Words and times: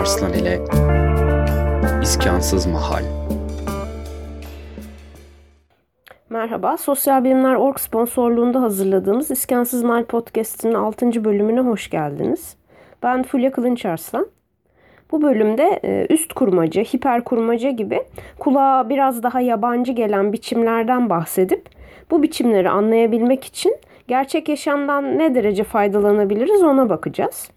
Arslan 0.00 0.32
ile 0.32 0.60
İskansız 2.02 2.66
Mahal 2.66 3.02
Merhaba, 6.30 6.76
Sosyal 6.76 7.24
Bilimler 7.24 7.54
Org 7.54 7.78
sponsorluğunda 7.78 8.62
hazırladığımız 8.62 9.30
İskansız 9.30 9.82
Mahal 9.82 10.04
Podcast'inin 10.04 10.74
6. 10.74 11.24
bölümüne 11.24 11.60
hoş 11.60 11.90
geldiniz. 11.90 12.56
Ben 13.02 13.22
Fulya 13.22 13.52
Kılınç 13.52 13.86
Arslan. 13.86 14.26
Bu 15.10 15.22
bölümde 15.22 15.80
e, 15.84 16.06
üst 16.10 16.32
kurmaca, 16.32 16.82
hiper 16.82 17.24
kurmaca 17.24 17.70
gibi 17.70 18.02
kulağa 18.38 18.88
biraz 18.88 19.22
daha 19.22 19.40
yabancı 19.40 19.92
gelen 19.92 20.32
biçimlerden 20.32 21.10
bahsedip 21.10 21.68
bu 22.10 22.22
biçimleri 22.22 22.70
anlayabilmek 22.70 23.44
için 23.44 23.76
gerçek 24.08 24.48
yaşamdan 24.48 25.18
ne 25.18 25.34
derece 25.34 25.64
faydalanabiliriz 25.64 26.62
ona 26.62 26.88
bakacağız. 26.88 27.51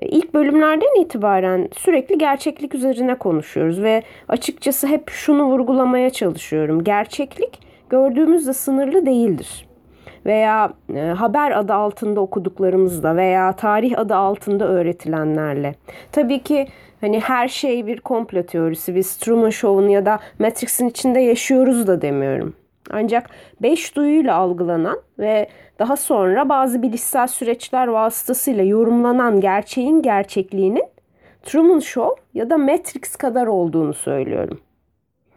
İlk 0.00 0.34
bölümlerden 0.34 1.00
itibaren 1.00 1.68
sürekli 1.76 2.18
gerçeklik 2.18 2.74
üzerine 2.74 3.14
konuşuyoruz 3.14 3.82
ve 3.82 4.02
açıkçası 4.28 4.86
hep 4.86 5.10
şunu 5.10 5.44
vurgulamaya 5.44 6.10
çalışıyorum. 6.10 6.84
Gerçeklik 6.84 7.58
gördüğümüzde 7.90 8.52
sınırlı 8.52 9.06
değildir. 9.06 9.66
Veya 10.26 10.72
e, 10.94 11.00
haber 11.00 11.50
adı 11.58 11.74
altında 11.74 12.20
okuduklarımızla 12.20 13.16
veya 13.16 13.52
tarih 13.52 13.98
adı 13.98 14.14
altında 14.14 14.68
öğretilenlerle. 14.68 15.74
Tabii 16.12 16.42
ki 16.42 16.66
hani 17.00 17.20
her 17.20 17.48
şey 17.48 17.86
bir 17.86 18.00
komplo 18.00 18.42
teorisi, 18.42 18.94
biz 18.94 19.16
Truman 19.16 19.50
Show'un 19.50 19.88
ya 19.88 20.06
da 20.06 20.18
Matrix'in 20.38 20.88
içinde 20.88 21.20
yaşıyoruz 21.20 21.86
da 21.86 22.02
demiyorum. 22.02 22.54
Ancak 22.90 23.30
beş 23.62 23.96
duyuyla 23.96 24.36
algılanan 24.36 25.00
ve 25.18 25.48
daha 25.78 25.96
sonra 25.96 26.48
bazı 26.48 26.82
bilişsel 26.82 27.26
süreçler 27.26 27.86
vasıtasıyla 27.86 28.64
yorumlanan 28.64 29.40
gerçeğin 29.40 30.02
gerçekliğinin 30.02 30.84
Truman 31.42 31.78
Show 31.78 32.22
ya 32.34 32.50
da 32.50 32.58
Matrix 32.58 33.16
kadar 33.16 33.46
olduğunu 33.46 33.94
söylüyorum. 33.94 34.60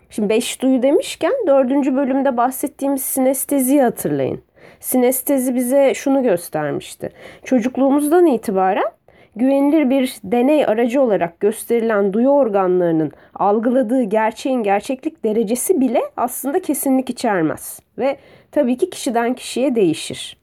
Şimdi 0.09 0.29
beş 0.29 0.61
duyu 0.61 0.81
demişken 0.81 1.33
dördüncü 1.47 1.95
bölümde 1.95 2.37
bahsettiğimiz 2.37 3.01
sinesteziyi 3.01 3.81
hatırlayın. 3.81 4.41
Sinestezi 4.79 5.55
bize 5.55 5.93
şunu 5.93 6.23
göstermişti. 6.23 7.09
Çocukluğumuzdan 7.43 8.25
itibaren 8.25 8.91
güvenilir 9.35 9.89
bir 9.89 10.15
deney 10.23 10.65
aracı 10.65 11.01
olarak 11.01 11.39
gösterilen 11.39 12.13
duyu 12.13 12.29
organlarının 12.29 13.11
algıladığı 13.33 14.03
gerçeğin 14.03 14.63
gerçeklik 14.63 15.23
derecesi 15.23 15.81
bile 15.81 16.01
aslında 16.17 16.61
kesinlik 16.61 17.09
içermez 17.09 17.79
ve 17.97 18.17
tabii 18.51 18.77
ki 18.77 18.89
kişiden 18.89 19.33
kişiye 19.33 19.75
değişir. 19.75 20.37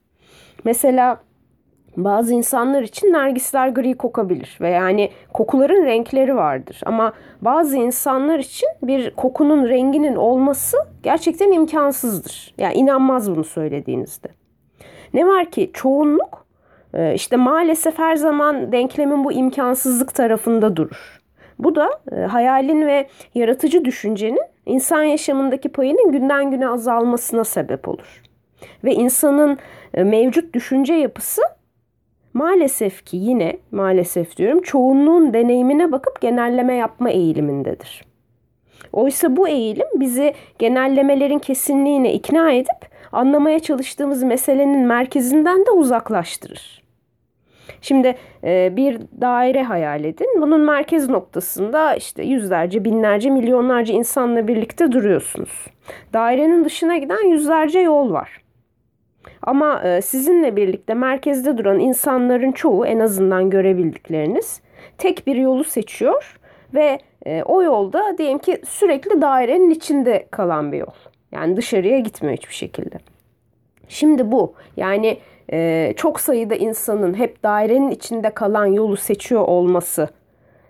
Mesela 0.64 1.20
bazı 1.96 2.34
insanlar 2.34 2.82
için 2.82 3.12
nergisler 3.12 3.68
gri 3.68 3.94
kokabilir 3.94 4.58
ve 4.60 4.70
yani 4.70 5.10
kokuların 5.32 5.86
renkleri 5.86 6.36
vardır. 6.36 6.80
Ama 6.86 7.12
bazı 7.40 7.76
insanlar 7.76 8.38
için 8.38 8.68
bir 8.82 9.10
kokunun 9.10 9.68
renginin 9.68 10.14
olması 10.14 10.76
gerçekten 11.02 11.52
imkansızdır. 11.52 12.54
Yani 12.58 12.74
inanmaz 12.74 13.30
bunu 13.30 13.44
söylediğinizde. 13.44 14.28
Ne 15.14 15.26
var 15.26 15.50
ki 15.50 15.70
çoğunluk 15.72 16.41
işte 17.14 17.36
maalesef 17.36 17.98
her 17.98 18.16
zaman 18.16 18.72
denklemin 18.72 19.24
bu 19.24 19.32
imkansızlık 19.32 20.14
tarafında 20.14 20.76
durur. 20.76 21.22
Bu 21.58 21.74
da 21.74 21.90
e, 22.12 22.20
hayalin 22.20 22.86
ve 22.86 23.08
yaratıcı 23.34 23.84
düşüncenin 23.84 24.42
insan 24.66 25.02
yaşamındaki 25.02 25.68
payının 25.68 26.12
günden 26.12 26.50
güne 26.50 26.68
azalmasına 26.68 27.44
sebep 27.44 27.88
olur. 27.88 28.22
Ve 28.84 28.94
insanın 28.94 29.58
e, 29.94 30.04
mevcut 30.04 30.54
düşünce 30.54 30.94
yapısı 30.94 31.42
maalesef 32.34 33.04
ki 33.04 33.16
yine 33.16 33.58
maalesef 33.70 34.36
diyorum 34.36 34.62
çoğunluğun 34.62 35.34
deneyimine 35.34 35.92
bakıp 35.92 36.20
genelleme 36.20 36.74
yapma 36.74 37.10
eğilimindedir. 37.10 38.04
Oysa 38.92 39.36
bu 39.36 39.48
eğilim 39.48 39.86
bizi 39.94 40.34
genellemelerin 40.58 41.38
kesinliğine 41.38 42.12
ikna 42.12 42.52
edip 42.52 42.92
anlamaya 43.12 43.58
çalıştığımız 43.58 44.22
meselenin 44.22 44.86
merkezinden 44.86 45.66
de 45.66 45.70
uzaklaştırır. 45.70 46.81
Şimdi 47.80 48.14
e, 48.44 48.76
bir 48.76 48.98
daire 49.20 49.62
hayal 49.62 50.04
edin. 50.04 50.42
Bunun 50.42 50.60
merkez 50.60 51.08
noktasında 51.08 51.94
işte 51.94 52.22
yüzlerce, 52.24 52.84
binlerce, 52.84 53.30
milyonlarca 53.30 53.94
insanla 53.94 54.48
birlikte 54.48 54.92
duruyorsunuz. 54.92 55.66
Dairenin 56.12 56.64
dışına 56.64 56.96
giden 56.96 57.28
yüzlerce 57.28 57.80
yol 57.80 58.12
var. 58.12 58.42
Ama 59.42 59.82
e, 59.82 60.02
sizinle 60.02 60.56
birlikte 60.56 60.94
merkezde 60.94 61.58
duran 61.58 61.78
insanların 61.78 62.52
çoğu 62.52 62.86
en 62.86 62.98
azından 62.98 63.50
görebildikleriniz 63.50 64.60
tek 64.98 65.26
bir 65.26 65.36
yolu 65.36 65.64
seçiyor 65.64 66.38
ve 66.74 66.98
e, 67.26 67.42
o 67.42 67.62
yolda 67.62 68.18
diyelim 68.18 68.38
ki 68.38 68.62
sürekli 68.68 69.20
dairenin 69.20 69.70
içinde 69.70 70.26
kalan 70.30 70.72
bir 70.72 70.78
yol. 70.78 70.94
Yani 71.32 71.56
dışarıya 71.56 71.98
gitmiyor 71.98 72.36
hiçbir 72.36 72.54
şekilde. 72.54 72.98
Şimdi 73.88 74.32
bu 74.32 74.54
yani 74.76 75.18
e, 75.52 75.92
çok 75.96 76.20
sayıda 76.20 76.54
insanın 76.54 77.14
hep 77.14 77.42
dairenin 77.42 77.90
içinde 77.90 78.30
kalan 78.30 78.66
yolu 78.66 78.96
seçiyor 78.96 79.42
olması 79.42 80.08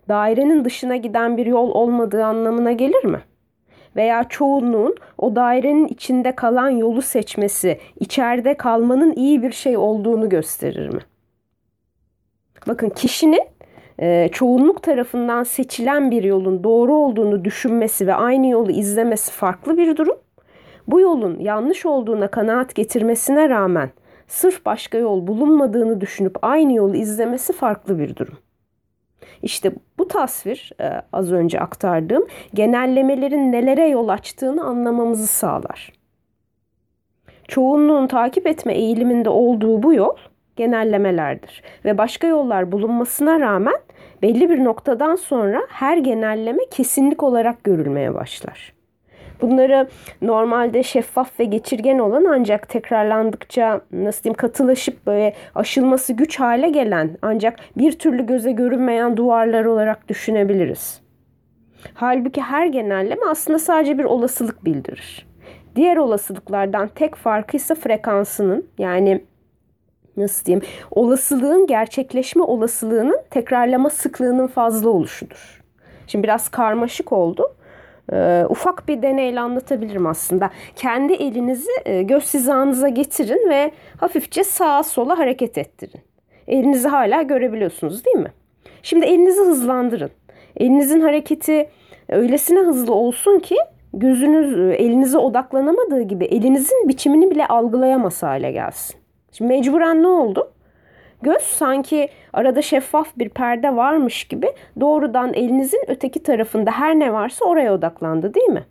dairenin 0.08 0.64
dışına 0.64 0.96
giden 0.96 1.36
bir 1.36 1.46
yol 1.46 1.70
olmadığı 1.70 2.24
anlamına 2.24 2.72
gelir 2.72 3.04
mi? 3.04 3.20
Veya 3.96 4.24
çoğunluğun 4.24 4.96
o 5.18 5.36
dairenin 5.36 5.86
içinde 5.86 6.34
kalan 6.34 6.70
yolu 6.70 7.02
seçmesi 7.02 7.78
içeride 8.00 8.54
kalmanın 8.54 9.12
iyi 9.12 9.42
bir 9.42 9.52
şey 9.52 9.76
olduğunu 9.76 10.28
gösterir 10.28 10.88
mi? 10.88 11.00
Bakın 12.66 12.88
kişinin 12.88 13.42
e, 13.98 14.28
çoğunluk 14.32 14.82
tarafından 14.82 15.42
seçilen 15.42 16.10
bir 16.10 16.24
yolun 16.24 16.64
doğru 16.64 16.94
olduğunu 16.94 17.44
düşünmesi 17.44 18.06
ve 18.06 18.14
aynı 18.14 18.46
yolu 18.46 18.70
izlemesi 18.70 19.32
farklı 19.32 19.76
bir 19.76 19.96
durum. 19.96 20.16
Bu 20.86 21.00
yolun 21.00 21.38
yanlış 21.38 21.86
olduğuna 21.86 22.28
kanaat 22.28 22.74
getirmesine 22.74 23.48
rağmen 23.48 23.90
sırf 24.32 24.66
başka 24.66 24.98
yol 24.98 25.26
bulunmadığını 25.26 26.00
düşünüp 26.00 26.36
aynı 26.42 26.72
yolu 26.72 26.96
izlemesi 26.96 27.52
farklı 27.52 27.98
bir 27.98 28.16
durum. 28.16 28.38
İşte 29.42 29.72
bu 29.98 30.08
tasvir 30.08 30.72
e, 30.80 31.02
az 31.12 31.32
önce 31.32 31.60
aktardığım 31.60 32.26
genellemelerin 32.54 33.52
nelere 33.52 33.88
yol 33.88 34.08
açtığını 34.08 34.64
anlamamızı 34.64 35.26
sağlar. 35.26 35.92
Çoğunluğun 37.48 38.06
takip 38.06 38.46
etme 38.46 38.74
eğiliminde 38.74 39.28
olduğu 39.28 39.82
bu 39.82 39.94
yol 39.94 40.16
genellemelerdir 40.56 41.62
ve 41.84 41.98
başka 41.98 42.26
yollar 42.26 42.72
bulunmasına 42.72 43.40
rağmen 43.40 43.78
belli 44.22 44.50
bir 44.50 44.64
noktadan 44.64 45.16
sonra 45.16 45.62
her 45.68 45.96
genelleme 45.96 46.62
kesinlik 46.70 47.22
olarak 47.22 47.64
görülmeye 47.64 48.14
başlar. 48.14 48.81
Bunları 49.42 49.88
normalde 50.22 50.82
şeffaf 50.82 51.40
ve 51.40 51.44
geçirgen 51.44 51.98
olan 51.98 52.24
ancak 52.24 52.68
tekrarlandıkça 52.68 53.80
nasıl 53.92 54.22
diyeyim 54.22 54.36
katılaşıp 54.36 55.06
böyle 55.06 55.34
aşılması 55.54 56.12
güç 56.12 56.40
hale 56.40 56.70
gelen 56.70 57.18
ancak 57.22 57.58
bir 57.76 57.92
türlü 57.92 58.26
göze 58.26 58.52
görünmeyen 58.52 59.16
duvarlar 59.16 59.64
olarak 59.64 60.08
düşünebiliriz. 60.08 61.00
Halbuki 61.94 62.40
her 62.40 62.66
genelleme 62.66 63.22
aslında 63.30 63.58
sadece 63.58 63.98
bir 63.98 64.04
olasılık 64.04 64.64
bildirir. 64.64 65.26
Diğer 65.76 65.96
olasılıklardan 65.96 66.88
tek 66.88 67.14
farkı 67.14 67.56
ise 67.56 67.74
frekansının 67.74 68.66
yani 68.78 69.24
nasıl 70.16 70.44
diyeyim 70.44 70.66
olasılığın 70.90 71.66
gerçekleşme 71.66 72.42
olasılığının 72.42 73.18
tekrarlama 73.30 73.90
sıklığının 73.90 74.46
fazla 74.46 74.90
oluşudur. 74.90 75.62
Şimdi 76.06 76.22
biraz 76.22 76.48
karmaşık 76.48 77.12
oldu 77.12 77.54
e, 78.12 78.44
ufak 78.48 78.88
bir 78.88 79.02
deneyle 79.02 79.40
anlatabilirim 79.40 80.06
aslında. 80.06 80.50
Kendi 80.76 81.12
elinizi 81.12 81.70
e, 81.84 82.02
göz 82.02 82.34
hizanıza 82.34 82.88
getirin 82.88 83.48
ve 83.50 83.70
hafifçe 83.96 84.44
sağa 84.44 84.82
sola 84.82 85.18
hareket 85.18 85.58
ettirin. 85.58 86.00
Elinizi 86.48 86.88
hala 86.88 87.22
görebiliyorsunuz 87.22 88.04
değil 88.04 88.16
mi? 88.16 88.32
Şimdi 88.82 89.06
elinizi 89.06 89.40
hızlandırın. 89.40 90.10
Elinizin 90.56 91.00
hareketi 91.00 91.68
öylesine 92.08 92.58
hızlı 92.58 92.94
olsun 92.94 93.38
ki 93.38 93.56
gözünüz 93.94 94.58
e, 94.58 94.74
elinize 94.74 95.18
odaklanamadığı 95.18 96.02
gibi 96.02 96.24
elinizin 96.24 96.88
biçimini 96.88 97.30
bile 97.30 97.46
algılayamaz 97.46 98.22
hale 98.22 98.52
gelsin. 98.52 98.96
Şimdi 99.32 99.54
mecburen 99.54 100.02
ne 100.02 100.06
oldu? 100.06 100.52
Göz 101.22 101.42
sanki 101.42 102.08
arada 102.32 102.62
şeffaf 102.62 103.18
bir 103.18 103.28
perde 103.28 103.76
varmış 103.76 104.24
gibi 104.24 104.52
doğrudan 104.80 105.34
elinizin 105.34 105.84
öteki 105.88 106.22
tarafında 106.22 106.70
her 106.70 106.98
ne 106.98 107.12
varsa 107.12 107.44
oraya 107.44 107.74
odaklandı 107.74 108.34
değil 108.34 108.48
mi? 108.48 108.64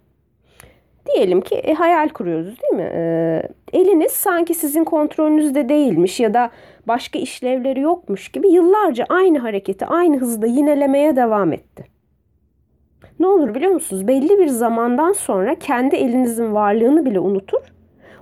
Diyelim 1.06 1.42
ki 1.42 1.56
e, 1.56 1.74
hayal 1.74 2.10
kuruyoruz 2.10 2.58
değil 2.62 2.74
mi? 2.74 2.92
E, 2.94 3.44
eliniz 3.74 4.12
sanki 4.12 4.54
sizin 4.54 4.84
kontrolünüzde 4.84 5.70
değilmiş 5.70 6.20
ya 6.20 6.34
da 6.34 6.50
başka 6.88 7.20
işlevleri 7.20 7.80
yokmuş 7.80 8.30
gibi 8.30 8.50
yıllarca 8.50 9.06
aynı 9.10 9.40
hareketi 9.40 9.86
aynı 9.86 10.18
hızda 10.18 10.48
yinelemeye 10.48 11.16
devam 11.16 11.54
etti. 11.54 11.86
Ne 13.20 13.28
olur 13.28 13.56
biliyor 13.56 13.72
musunuz? 13.72 14.08
Belli 14.08 14.40
bir 14.40 14.48
zamandan 14.48 15.12
sonra 15.12 15.56
kendi 15.56 15.96
elinizin 15.96 16.54
varlığını 16.54 17.06
bile 17.06 17.20
unutur. 17.20 17.62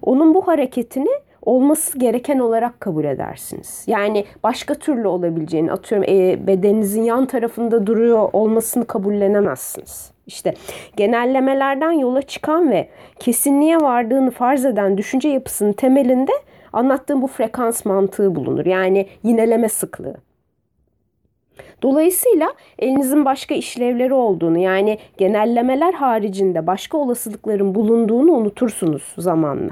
Onun 0.01 0.33
bu 0.33 0.47
hareketini 0.47 1.09
olması 1.49 1.99
gereken 1.99 2.39
olarak 2.39 2.79
kabul 2.79 3.03
edersiniz. 3.03 3.83
Yani 3.87 4.25
başka 4.43 4.73
türlü 4.73 5.07
olabileceğini 5.07 5.71
atıyorum 5.71 6.09
e, 6.09 6.47
bedeninizin 6.47 7.03
yan 7.03 7.25
tarafında 7.25 7.87
duruyor 7.87 8.29
olmasını 8.33 8.85
kabullenemezsiniz. 8.85 10.11
İşte 10.27 10.53
genellemelerden 10.97 11.91
yola 11.91 12.21
çıkan 12.21 12.71
ve 12.71 12.89
kesinliğe 13.19 13.77
vardığını 13.77 14.31
farz 14.31 14.65
eden 14.65 14.97
düşünce 14.97 15.29
yapısının 15.29 15.73
temelinde 15.73 16.31
anlattığım 16.73 17.21
bu 17.21 17.27
frekans 17.27 17.85
mantığı 17.85 18.35
bulunur. 18.35 18.65
Yani 18.65 19.07
yineleme 19.23 19.69
sıklığı. 19.69 20.15
Dolayısıyla 21.81 22.53
elinizin 22.79 23.25
başka 23.25 23.55
işlevleri 23.55 24.13
olduğunu 24.13 24.57
yani 24.57 24.97
genellemeler 25.17 25.93
haricinde 25.93 26.67
başka 26.67 26.97
olasılıkların 26.97 27.75
bulunduğunu 27.75 28.31
unutursunuz 28.31 29.13
zamanla. 29.17 29.71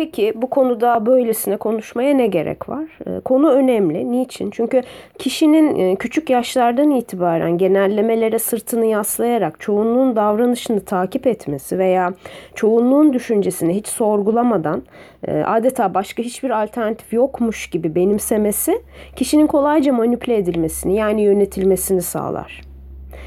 Peki 0.00 0.32
bu 0.36 0.50
konuda 0.50 1.06
böylesine 1.06 1.56
konuşmaya 1.56 2.14
ne 2.14 2.26
gerek 2.26 2.68
var? 2.68 2.84
Ee, 3.06 3.20
konu 3.20 3.50
önemli. 3.50 4.12
Niçin? 4.12 4.50
Çünkü 4.50 4.82
kişinin 5.18 5.78
e, 5.78 5.96
küçük 5.96 6.30
yaşlardan 6.30 6.90
itibaren 6.90 7.58
genellemelere 7.58 8.38
sırtını 8.38 8.86
yaslayarak 8.86 9.60
çoğunluğun 9.60 10.16
davranışını 10.16 10.80
takip 10.84 11.26
etmesi 11.26 11.78
veya 11.78 12.14
çoğunluğun 12.54 13.12
düşüncesini 13.12 13.74
hiç 13.74 13.86
sorgulamadan 13.86 14.82
e, 15.28 15.42
adeta 15.42 15.94
başka 15.94 16.22
hiçbir 16.22 16.62
alternatif 16.62 17.12
yokmuş 17.12 17.70
gibi 17.70 17.94
benimsemesi 17.94 18.82
kişinin 19.16 19.46
kolayca 19.46 19.92
manipüle 19.92 20.36
edilmesini 20.36 20.96
yani 20.96 21.22
yönetilmesini 21.22 22.02
sağlar. 22.02 22.69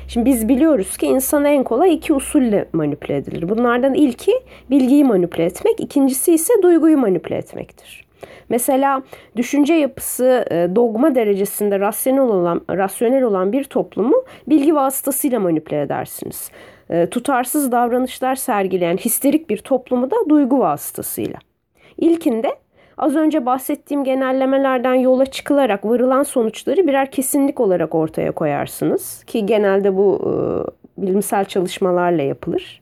Şimdi 0.08 0.26
biz 0.26 0.48
biliyoruz 0.48 0.98
ki 0.98 1.06
insan 1.06 1.46
en 1.46 1.64
kolay 1.64 1.94
iki 1.94 2.14
usulle 2.14 2.66
manipüle 2.74 3.18
edilir. 3.18 3.50
Bunlardan 3.50 3.94
ilki 3.94 4.32
bilgiyi 4.70 5.04
manipüle 5.04 5.46
etmek, 5.46 5.80
ikincisi 5.80 6.34
ise 6.34 6.54
duyguyu 6.64 6.98
manipüle 6.98 7.36
etmektir. 7.36 8.06
Mesela 8.50 9.04
düşünce 9.36 9.74
yapısı 9.74 10.46
e, 10.52 10.76
dogma 10.76 11.16
derecesinde 11.16 11.80
rasyonel 11.80 12.22
olan 12.22 12.62
rasyonel 12.70 13.24
olan 13.24 13.52
bir 13.52 13.64
toplumu 13.64 14.24
bilgi 14.48 14.76
vasıtasıyla 14.76 15.40
manipüle 15.40 15.82
edersiniz. 15.82 16.52
E, 16.90 17.10
tutarsız 17.10 17.72
davranışlar 17.72 18.36
sergileyen 18.36 18.98
histerik 18.98 19.50
bir 19.50 19.58
toplumu 19.58 20.12
da 20.12 20.16
duygu 20.30 20.60
vasıtasıyla. 20.60 21.40
İlkinde 21.98 22.56
Az 22.98 23.16
önce 23.16 23.46
bahsettiğim 23.46 24.04
genellemelerden 24.04 24.94
yola 24.94 25.26
çıkılarak 25.26 25.86
varılan 25.86 26.24
sonuçları 26.24 26.88
birer 26.88 27.12
kesinlik 27.12 27.60
olarak 27.60 27.96
ortaya 27.96 28.32
koyarsınız 28.32 29.24
ki 29.24 29.46
genelde 29.46 29.98
bu 29.98 30.22
e, 30.22 30.32
bilimsel 31.04 31.46
çalışmalarla 31.46 32.22
yapılır 32.22 32.82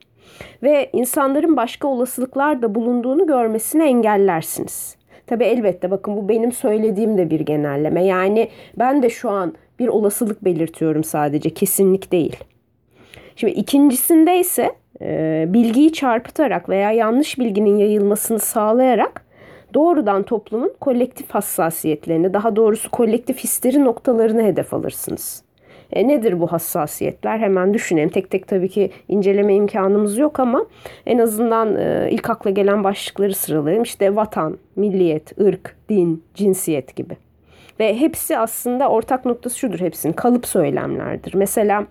ve 0.63 0.89
insanların 0.93 1.57
başka 1.57 1.87
olasılıklar 1.87 2.61
da 2.61 2.75
bulunduğunu 2.75 3.27
görmesini 3.27 3.83
engellersiniz. 3.83 4.95
Tabi 5.27 5.43
elbette 5.43 5.91
bakın 5.91 6.17
bu 6.17 6.29
benim 6.29 6.51
söylediğim 6.51 7.17
de 7.17 7.29
bir 7.29 7.39
genelleme. 7.39 8.05
Yani 8.05 8.49
ben 8.79 9.03
de 9.03 9.09
şu 9.09 9.29
an 9.29 9.53
bir 9.79 9.87
olasılık 9.87 10.45
belirtiyorum 10.45 11.03
sadece 11.03 11.49
kesinlik 11.49 12.11
değil. 12.11 12.35
Şimdi 13.35 13.53
ikincisinde 13.53 14.39
ise 14.39 14.71
e, 15.01 15.45
bilgiyi 15.47 15.93
çarpıtarak 15.93 16.69
veya 16.69 16.91
yanlış 16.91 17.39
bilginin 17.39 17.77
yayılmasını 17.77 18.39
sağlayarak 18.39 19.25
doğrudan 19.73 20.23
toplumun 20.23 20.73
kolektif 20.81 21.31
hassasiyetlerini, 21.31 22.33
daha 22.33 22.55
doğrusu 22.55 22.91
kolektif 22.91 23.39
hisleri 23.39 23.85
noktalarını 23.85 24.43
hedef 24.43 24.73
alırsınız. 24.73 25.43
E 25.93 26.07
nedir 26.07 26.39
bu 26.39 26.47
hassasiyetler? 26.47 27.39
Hemen 27.39 27.73
düşünelim. 27.73 28.09
Tek 28.09 28.29
tek 28.29 28.47
tabii 28.47 28.69
ki 28.69 28.91
inceleme 29.07 29.55
imkanımız 29.55 30.17
yok 30.17 30.39
ama 30.39 30.65
en 31.05 31.17
azından 31.17 31.75
e, 31.75 32.07
ilk 32.11 32.29
akla 32.29 32.49
gelen 32.49 32.83
başlıkları 32.83 33.33
sıralayayım. 33.33 33.83
İşte 33.83 34.15
vatan, 34.15 34.57
milliyet, 34.75 35.39
ırk, 35.39 35.75
din, 35.89 36.23
cinsiyet 36.33 36.95
gibi. 36.95 37.17
Ve 37.79 37.99
hepsi 37.99 38.37
aslında 38.37 38.89
ortak 38.89 39.25
noktası 39.25 39.59
şudur 39.59 39.79
hepsinin 39.79 40.13
kalıp 40.13 40.47
söylemlerdir. 40.47 41.33
Mesela 41.33 41.85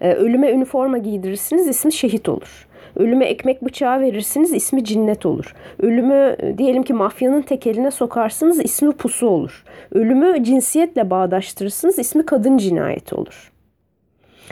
e, 0.00 0.12
ölüme 0.12 0.50
üniforma 0.50 0.98
giydirirsiniz 0.98 1.68
ismi 1.68 1.92
şehit 1.92 2.28
olur. 2.28 2.66
Ölüme 2.96 3.24
ekmek 3.24 3.64
bıçağı 3.64 4.00
verirsiniz 4.00 4.52
ismi 4.52 4.84
cinnet 4.84 5.26
olur. 5.26 5.54
Ölümü 5.80 6.36
diyelim 6.58 6.82
ki 6.82 6.92
mafyanın 6.92 7.42
tekeline 7.42 7.90
sokarsınız 7.90 8.64
ismi 8.64 8.92
pusu 8.92 9.26
olur. 9.26 9.64
Ölümü 9.92 10.44
cinsiyetle 10.44 11.10
bağdaştırırsınız 11.10 11.98
ismi 11.98 12.26
kadın 12.26 12.58
cinayeti 12.58 13.14
olur. 13.14 13.52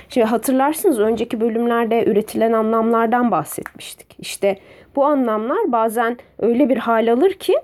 Şimdi 0.08 0.26
hatırlarsınız 0.26 0.98
önceki 0.98 1.40
bölümlerde 1.40 2.04
üretilen 2.04 2.52
anlamlardan 2.52 3.31
bahsetmiştik. 3.31 4.16
İşte 4.19 4.58
bu 4.96 5.04
anlamlar 5.04 5.72
bazen 5.72 6.16
öyle 6.38 6.69
bir 6.69 6.76
hal 6.76 7.12
alır 7.12 7.32
ki 7.32 7.54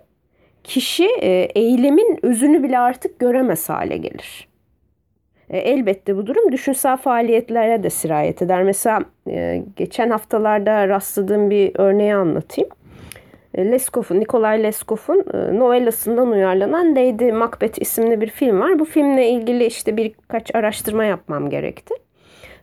kişi 0.64 1.08
e, 1.22 1.28
eylemin 1.54 2.18
özünü 2.22 2.62
bile 2.62 2.78
artık 2.78 3.18
göremez 3.18 3.68
hale 3.68 3.96
gelir. 3.96 4.48
E, 5.50 5.58
elbette 5.58 6.16
bu 6.16 6.26
durum 6.26 6.52
düşünsel 6.52 6.96
faaliyetlere 6.96 7.82
de 7.82 7.90
sirayet 7.90 8.42
eder. 8.42 8.62
Mesela 8.62 9.00
e, 9.28 9.62
geçen 9.76 10.10
haftalarda 10.10 10.88
rastladığım 10.88 11.50
bir 11.50 11.72
örneği 11.74 12.14
anlatayım. 12.14 12.70
E, 13.54 13.70
Leskov'un, 13.70 14.20
Nikolay 14.20 14.62
Leskov'un 14.62 15.24
novellasından 15.58 16.30
uyarlanan 16.30 16.96
Lady 16.96 17.32
Macbeth 17.32 17.82
isimli 17.82 18.20
bir 18.20 18.30
film 18.30 18.60
var. 18.60 18.78
Bu 18.78 18.84
filmle 18.84 19.28
ilgili 19.28 19.64
işte 19.64 19.96
birkaç 19.96 20.54
araştırma 20.54 21.04
yapmam 21.04 21.50
gerekti. 21.50 21.94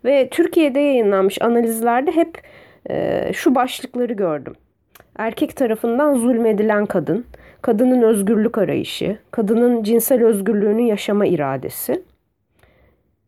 Ve 0.06 0.30
Türkiye'de 0.30 0.80
yayınlanmış 0.80 1.42
analizlerde 1.42 2.12
hep 2.12 2.42
şu 3.34 3.56
başlıkları 3.56 4.14
gördüm. 4.14 4.54
Erkek 5.18 5.56
tarafından 5.56 6.14
zulmedilen 6.14 6.86
kadın, 6.86 7.26
kadının 7.62 8.02
özgürlük 8.02 8.58
arayışı, 8.58 9.18
kadının 9.32 9.84
cinsel 9.84 10.26
özgürlüğünü 10.26 10.82
yaşama 10.82 11.26
iradesi, 11.26 12.04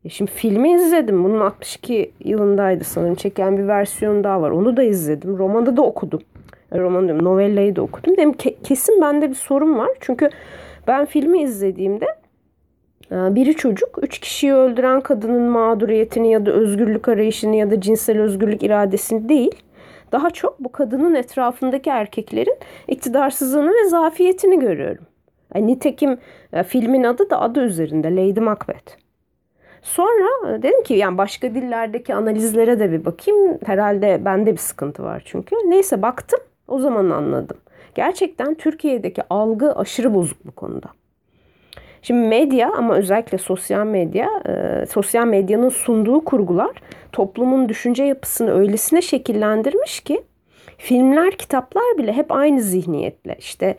şimdi 0.10 0.32
filmi 0.32 0.74
izledim. 0.74 1.24
Bunun 1.24 1.40
62 1.40 2.12
yılındaydı 2.20 2.84
sanırım. 2.84 3.16
Çeken 3.16 3.58
bir 3.58 3.68
versiyon 3.68 4.24
daha 4.24 4.42
var. 4.42 4.52
Onu 4.52 4.78
da 4.78 4.84
izledim. 4.84 5.38
Romanı 5.38 5.78
da 5.78 5.82
okudum. 5.82 6.22
E, 6.72 6.80
roman 6.80 7.08
diyorum, 7.08 7.26
novellayı 7.26 7.76
da 7.76 7.82
okudum. 7.82 8.18
Dedim 8.18 8.32
ke- 8.32 8.56
kesin 8.64 9.02
bende 9.02 9.30
bir 9.30 9.36
sorun 9.36 9.78
var. 9.78 9.90
Çünkü 10.00 10.30
ben 10.88 11.06
filmi 11.06 11.42
izlediğimde 11.42 12.06
e, 13.12 13.16
biri 13.36 13.56
çocuk, 13.56 14.00
üç 14.02 14.20
kişiyi 14.20 14.54
öldüren 14.54 15.02
kadının 15.02 15.50
mağduriyetini 15.50 16.32
ya 16.32 16.46
da 16.46 16.52
özgürlük 16.52 17.08
arayışını 17.08 17.56
ya 17.56 17.72
da 17.72 17.82
cinsel 17.82 18.22
özgürlük 18.22 18.64
iradesini 18.64 19.30
değil, 19.30 19.56
daha 20.12 20.30
çok 20.30 20.60
bu 20.60 20.72
kadının 20.72 21.16
etrafındaki 21.16 21.90
erkeklerin 21.90 22.58
iktidarsızlığını 22.88 23.70
ve 23.70 23.90
zafiyetini 23.90 24.60
görüyorum. 24.60 25.06
Yani 25.56 25.68
nitekim 25.68 26.18
e, 26.54 26.64
filmin 26.64 27.04
adı 27.04 27.30
da 27.30 27.42
adı 27.42 27.60
üzerinde 27.60 28.16
Lady 28.16 28.40
Macbeth. 28.40 29.05
Sonra 29.86 30.56
e, 30.56 30.64
dedim 30.64 30.84
ki 30.84 30.94
yani 30.94 31.18
başka 31.18 31.56
dillerdeki 31.56 32.16
analizlere 32.16 32.80
de 32.80 32.92
bir 32.92 33.06
bakayım. 33.06 33.58
Herhalde 33.66 34.26
bende 34.26 34.52
bir 34.52 34.58
sıkıntı 34.58 35.04
var 35.04 35.22
çünkü. 35.26 35.56
Neyse 35.56 36.02
baktım 36.02 36.40
o 36.68 36.80
zaman 36.80 37.10
anladım. 37.10 37.58
Gerçekten 37.96 38.56
Türkiye'deki 38.56 39.22
algı 39.30 39.76
aşırı 39.76 40.14
bozuk 40.14 40.46
bu 40.46 40.52
konuda. 40.52 40.88
Şimdi 42.02 42.28
medya 42.28 42.72
ama 42.74 42.96
özellikle 42.96 43.38
sosyal 43.38 43.86
medya, 43.86 44.30
e, 44.48 44.86
sosyal 44.86 45.28
medyanın 45.28 45.70
sunduğu 45.70 46.26
kurgular 46.26 46.72
toplumun 47.12 47.70
düşünce 47.70 48.04
yapısını 48.04 48.52
öylesine 48.52 49.02
şekillendirmiş 49.02 50.00
ki 50.00 50.24
filmler, 50.78 51.38
kitaplar 51.38 51.98
bile 51.98 52.14
hep 52.14 52.32
aynı 52.32 52.62
zihniyetle. 52.62 53.36
İşte 53.40 53.76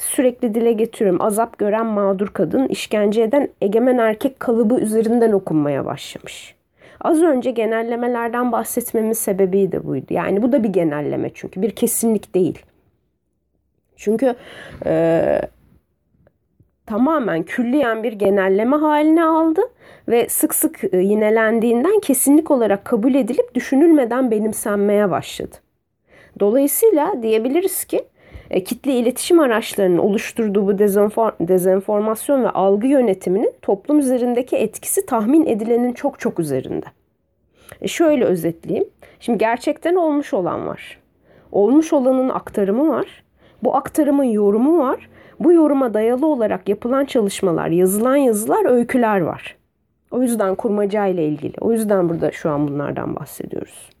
sürekli 0.00 0.54
dile 0.54 0.72
getiriyorum. 0.72 1.22
Azap 1.22 1.58
gören 1.58 1.86
mağdur 1.86 2.28
kadın, 2.28 2.68
işkence 2.68 3.22
eden 3.22 3.48
egemen 3.60 3.98
erkek 3.98 4.40
kalıbı 4.40 4.80
üzerinden 4.80 5.32
okunmaya 5.32 5.84
başlamış. 5.84 6.54
Az 7.00 7.22
önce 7.22 7.50
genellemelerden 7.50 8.52
bahsetmemin 8.52 9.12
sebebi 9.12 9.72
de 9.72 9.86
buydu. 9.86 10.06
Yani 10.10 10.42
bu 10.42 10.52
da 10.52 10.64
bir 10.64 10.68
genelleme 10.68 11.30
çünkü 11.34 11.62
bir 11.62 11.70
kesinlik 11.70 12.34
değil. 12.34 12.62
Çünkü 13.96 14.34
e, 14.86 15.40
tamamen 16.86 17.42
külliyen 17.42 18.02
bir 18.02 18.12
genelleme 18.12 18.76
haline 18.76 19.24
aldı 19.24 19.60
ve 20.08 20.28
sık 20.28 20.54
sık 20.54 20.94
e, 20.94 20.98
yinelendiğinden 20.98 22.00
kesinlik 22.00 22.50
olarak 22.50 22.84
kabul 22.84 23.14
edilip 23.14 23.54
düşünülmeden 23.54 24.30
benimsenmeye 24.30 25.10
başladı. 25.10 25.56
Dolayısıyla 26.40 27.22
diyebiliriz 27.22 27.84
ki 27.84 28.04
e, 28.52 28.64
kitle 28.64 28.92
iletişim 28.92 29.40
araçlarının 29.40 29.98
oluşturduğu 29.98 30.66
bu 30.66 30.78
dezenformasyon 31.48 32.44
ve 32.44 32.50
algı 32.50 32.86
yönetiminin 32.86 33.52
toplum 33.62 33.98
üzerindeki 33.98 34.56
etkisi 34.56 35.06
tahmin 35.06 35.46
edilenin 35.46 35.92
çok 35.92 36.20
çok 36.20 36.38
üzerinde. 36.38 36.86
E 37.80 37.88
şöyle 37.88 38.24
özetleyeyim. 38.24 38.88
Şimdi 39.20 39.38
gerçekten 39.38 39.94
olmuş 39.94 40.34
olan 40.34 40.66
var. 40.66 40.98
Olmuş 41.52 41.92
olanın 41.92 42.28
aktarımı 42.28 42.88
var. 42.88 43.22
Bu 43.62 43.76
aktarımın 43.76 44.24
yorumu 44.24 44.78
var. 44.78 45.08
Bu 45.40 45.52
yoruma 45.52 45.94
dayalı 45.94 46.26
olarak 46.26 46.68
yapılan 46.68 47.04
çalışmalar, 47.04 47.68
yazılan 47.68 48.16
yazılar, 48.16 48.70
öyküler 48.70 49.20
var. 49.20 49.56
O 50.10 50.22
yüzden 50.22 50.54
kurmaca 50.54 51.06
ile 51.06 51.26
ilgili. 51.26 51.54
O 51.60 51.72
yüzden 51.72 52.08
burada 52.08 52.32
şu 52.32 52.50
an 52.50 52.68
bunlardan 52.68 53.16
bahsediyoruz. 53.16 53.91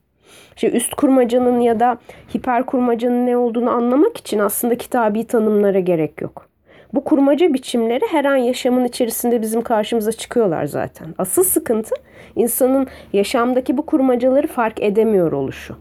İşte 0.56 0.70
üst 0.70 0.94
kurmacanın 0.94 1.60
ya 1.60 1.80
da 1.80 1.98
hiper 2.34 2.66
kurmacanın 2.66 3.26
ne 3.26 3.36
olduğunu 3.36 3.70
anlamak 3.70 4.16
için 4.16 4.38
aslında 4.38 4.74
kitabi 4.74 5.26
tanımlara 5.26 5.80
gerek 5.80 6.20
yok. 6.20 6.52
Bu 6.94 7.04
kurmaca 7.04 7.54
biçimleri 7.54 8.04
her 8.10 8.24
an 8.24 8.36
yaşamın 8.36 8.84
içerisinde 8.84 9.42
bizim 9.42 9.62
karşımıza 9.62 10.12
çıkıyorlar 10.12 10.64
zaten. 10.64 11.06
Asıl 11.18 11.44
sıkıntı 11.44 11.94
insanın 12.36 12.86
yaşamdaki 13.12 13.76
bu 13.76 13.86
kurmacaları 13.86 14.46
fark 14.46 14.82
edemiyor 14.82 15.32
oluşu. 15.32 15.76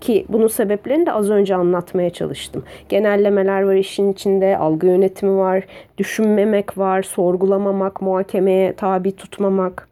Ki 0.00 0.26
bunun 0.28 0.46
sebeplerini 0.46 1.06
de 1.06 1.12
az 1.12 1.30
önce 1.30 1.54
anlatmaya 1.54 2.10
çalıştım. 2.10 2.64
Genellemeler 2.88 3.62
var 3.62 3.74
işin 3.74 4.12
içinde, 4.12 4.56
algı 4.56 4.86
yönetimi 4.86 5.36
var, 5.36 5.64
düşünmemek 5.98 6.78
var, 6.78 7.02
sorgulamamak, 7.02 8.02
muhakemeye 8.02 8.72
tabi 8.72 9.16
tutmamak. 9.16 9.88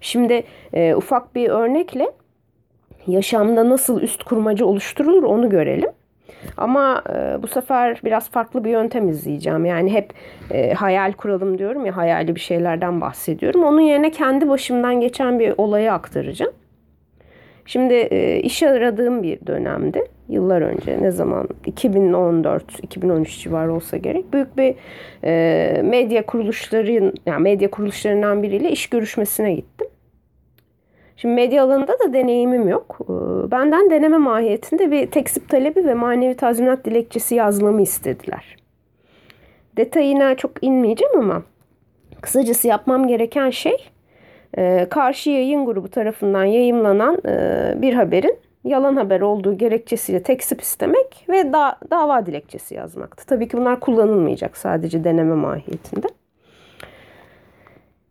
Şimdi 0.00 0.44
e, 0.72 0.94
ufak 0.94 1.34
bir 1.34 1.48
örnekle 1.48 2.12
yaşamda 3.06 3.68
nasıl 3.68 4.00
üst 4.00 4.22
kurmaca 4.22 4.66
oluşturulur 4.66 5.22
onu 5.22 5.50
görelim. 5.50 5.90
Ama 6.56 7.02
e, 7.10 7.42
bu 7.42 7.46
sefer 7.46 8.00
biraz 8.04 8.30
farklı 8.30 8.64
bir 8.64 8.70
yöntem 8.70 9.08
izleyeceğim. 9.08 9.64
Yani 9.64 9.92
hep 9.92 10.12
e, 10.50 10.72
hayal 10.72 11.12
kuralım 11.12 11.58
diyorum 11.58 11.86
ya 11.86 11.96
hayali 11.96 12.34
bir 12.34 12.40
şeylerden 12.40 13.00
bahsediyorum. 13.00 13.64
Onun 13.64 13.80
yerine 13.80 14.10
kendi 14.10 14.48
başımdan 14.48 15.00
geçen 15.00 15.38
bir 15.38 15.54
olayı 15.58 15.92
aktaracağım. 15.92 16.52
Şimdi 17.66 17.94
e, 17.94 18.40
iş 18.40 18.62
aradığım 18.62 19.22
bir 19.22 19.46
dönemde 19.46 20.06
yıllar 20.28 20.62
önce 20.62 21.02
ne 21.02 21.10
zaman 21.10 21.48
2014-2013 21.66 23.42
civarı 23.42 23.72
olsa 23.72 23.96
gerek 23.96 24.32
büyük 24.32 24.56
bir 24.56 24.74
e, 25.24 25.82
medya 25.82 26.26
kuruluşları 26.26 27.12
yani 27.26 27.42
medya 27.42 27.70
kuruluşlarından 27.70 28.42
biriyle 28.42 28.70
iş 28.70 28.86
görüşmesine 28.86 29.54
gittim. 29.54 29.86
Şimdi 31.16 31.34
medya 31.34 31.64
alanında 31.64 31.98
da 31.98 32.12
deneyimim 32.12 32.68
yok. 32.68 32.98
E, 33.02 33.12
benden 33.50 33.90
deneme 33.90 34.18
mahiyetinde 34.18 34.90
bir 34.90 35.06
teksip 35.06 35.48
talebi 35.48 35.84
ve 35.84 35.94
manevi 35.94 36.34
tazminat 36.34 36.84
dilekçesi 36.84 37.34
yazmamı 37.34 37.82
istediler. 37.82 38.56
Detayına 39.76 40.34
çok 40.34 40.50
inmeyeceğim 40.62 41.18
ama 41.18 41.42
kısacası 42.20 42.68
yapmam 42.68 43.06
gereken 43.06 43.50
şey 43.50 43.76
e, 44.58 44.86
karşı 44.90 45.30
yayın 45.30 45.66
grubu 45.66 45.88
tarafından 45.88 46.44
yayımlanan 46.44 47.18
e, 47.26 47.74
bir 47.82 47.94
haberin 47.94 48.38
yalan 48.64 48.96
haber 48.96 49.20
olduğu 49.20 49.58
gerekçesiyle 49.58 50.22
tekzip 50.22 50.60
istemek 50.60 51.26
ve 51.28 51.52
da, 51.52 51.78
dava 51.90 52.26
dilekçesi 52.26 52.74
yazmaktı. 52.74 53.26
Tabii 53.26 53.48
ki 53.48 53.56
bunlar 53.56 53.80
kullanılmayacak 53.80 54.56
sadece 54.56 55.04
deneme 55.04 55.34
mahiyetinde. 55.34 56.06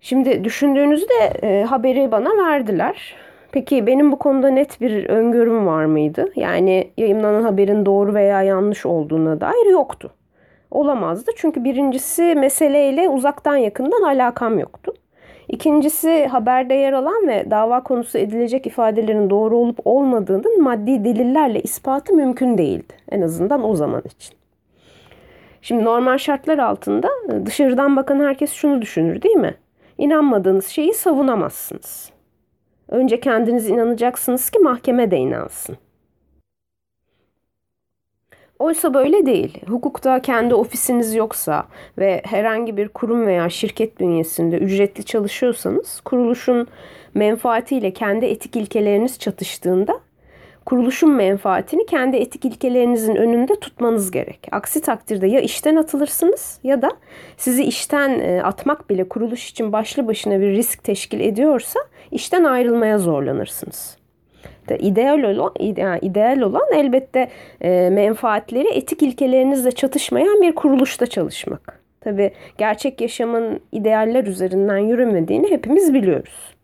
Şimdi 0.05 0.43
düşündüğünüzde 0.43 1.13
e, 1.43 1.63
haberi 1.63 2.11
bana 2.11 2.47
verdiler. 2.47 3.15
Peki 3.51 3.87
benim 3.87 4.11
bu 4.11 4.19
konuda 4.19 4.49
net 4.49 4.81
bir 4.81 5.09
öngörüm 5.09 5.65
var 5.67 5.85
mıydı? 5.85 6.31
Yani 6.35 6.91
yayınlanan 6.97 7.43
haberin 7.43 7.85
doğru 7.85 8.13
veya 8.13 8.41
yanlış 8.41 8.85
olduğuna 8.85 9.41
dair 9.41 9.71
yoktu. 9.71 10.11
Olamazdı 10.71 11.31
çünkü 11.35 11.63
birincisi 11.63 12.35
meseleyle 12.37 13.09
uzaktan 13.09 13.55
yakından 13.55 14.01
alakam 14.01 14.59
yoktu. 14.59 14.93
İkincisi 15.47 16.27
haberde 16.27 16.73
yer 16.73 16.93
alan 16.93 17.27
ve 17.27 17.51
dava 17.51 17.83
konusu 17.83 18.17
edilecek 18.17 18.67
ifadelerin 18.67 19.29
doğru 19.29 19.57
olup 19.57 19.79
olmadığının 19.85 20.63
maddi 20.63 21.03
delillerle 21.03 21.61
ispatı 21.61 22.13
mümkün 22.13 22.57
değildi. 22.57 22.93
En 23.11 23.21
azından 23.21 23.69
o 23.69 23.75
zaman 23.75 24.01
için. 24.05 24.35
Şimdi 25.61 25.83
normal 25.83 26.17
şartlar 26.17 26.57
altında 26.57 27.09
e, 27.29 27.45
dışarıdan 27.45 27.95
bakan 27.95 28.19
herkes 28.19 28.51
şunu 28.53 28.81
düşünür 28.81 29.21
değil 29.21 29.35
mi? 29.35 29.55
İnanmadığınız 29.97 30.67
şeyi 30.67 30.93
savunamazsınız. 30.93 32.09
Önce 32.89 33.19
kendiniz 33.19 33.69
inanacaksınız 33.69 34.49
ki 34.49 34.59
mahkeme 34.59 35.11
de 35.11 35.17
inansın. 35.17 35.77
Oysa 38.59 38.93
böyle 38.93 39.25
değil. 39.25 39.61
Hukukta 39.67 40.21
kendi 40.21 40.55
ofisiniz 40.55 41.15
yoksa 41.15 41.67
ve 41.97 42.21
herhangi 42.25 42.77
bir 42.77 42.87
kurum 42.87 43.25
veya 43.25 43.49
şirket 43.49 43.99
bünyesinde 43.99 44.57
ücretli 44.57 45.03
çalışıyorsanız 45.05 46.01
kuruluşun 46.01 46.67
menfaatiyle 47.13 47.91
kendi 47.91 48.25
etik 48.25 48.55
ilkeleriniz 48.55 49.19
çatıştığında 49.19 49.99
kuruluşun 50.65 51.11
menfaatini 51.11 51.85
kendi 51.85 52.17
etik 52.17 52.45
ilkelerinizin 52.45 53.15
önünde 53.15 53.59
tutmanız 53.59 54.11
gerek. 54.11 54.47
Aksi 54.51 54.81
takdirde 54.81 55.27
ya 55.27 55.39
işten 55.39 55.75
atılırsınız 55.75 56.59
ya 56.63 56.81
da 56.81 56.91
sizi 57.37 57.63
işten 57.63 58.19
e, 58.19 58.41
atmak 58.43 58.89
bile 58.89 59.09
kuruluş 59.09 59.49
için 59.49 59.73
başlı 59.73 60.07
başına 60.07 60.39
bir 60.39 60.47
risk 60.47 60.83
teşkil 60.83 61.19
ediyorsa 61.19 61.79
işten 62.11 62.43
ayrılmaya 62.43 62.99
zorlanırsınız. 62.99 63.97
İdeal 64.79 65.23
olan, 65.23 65.51
ideal 66.01 66.41
olan 66.41 66.67
elbette 66.75 67.29
e, 67.61 67.89
menfaatleri 67.89 68.67
etik 68.67 69.03
ilkelerinizle 69.03 69.71
çatışmayan 69.71 70.41
bir 70.41 70.55
kuruluşta 70.55 71.07
çalışmak. 71.07 71.79
Tabi 72.01 72.31
gerçek 72.57 73.01
yaşamın 73.01 73.59
idealler 73.71 74.23
üzerinden 74.23 74.77
yürümediğini 74.77 75.51
hepimiz 75.51 75.93
biliyoruz. 75.93 76.54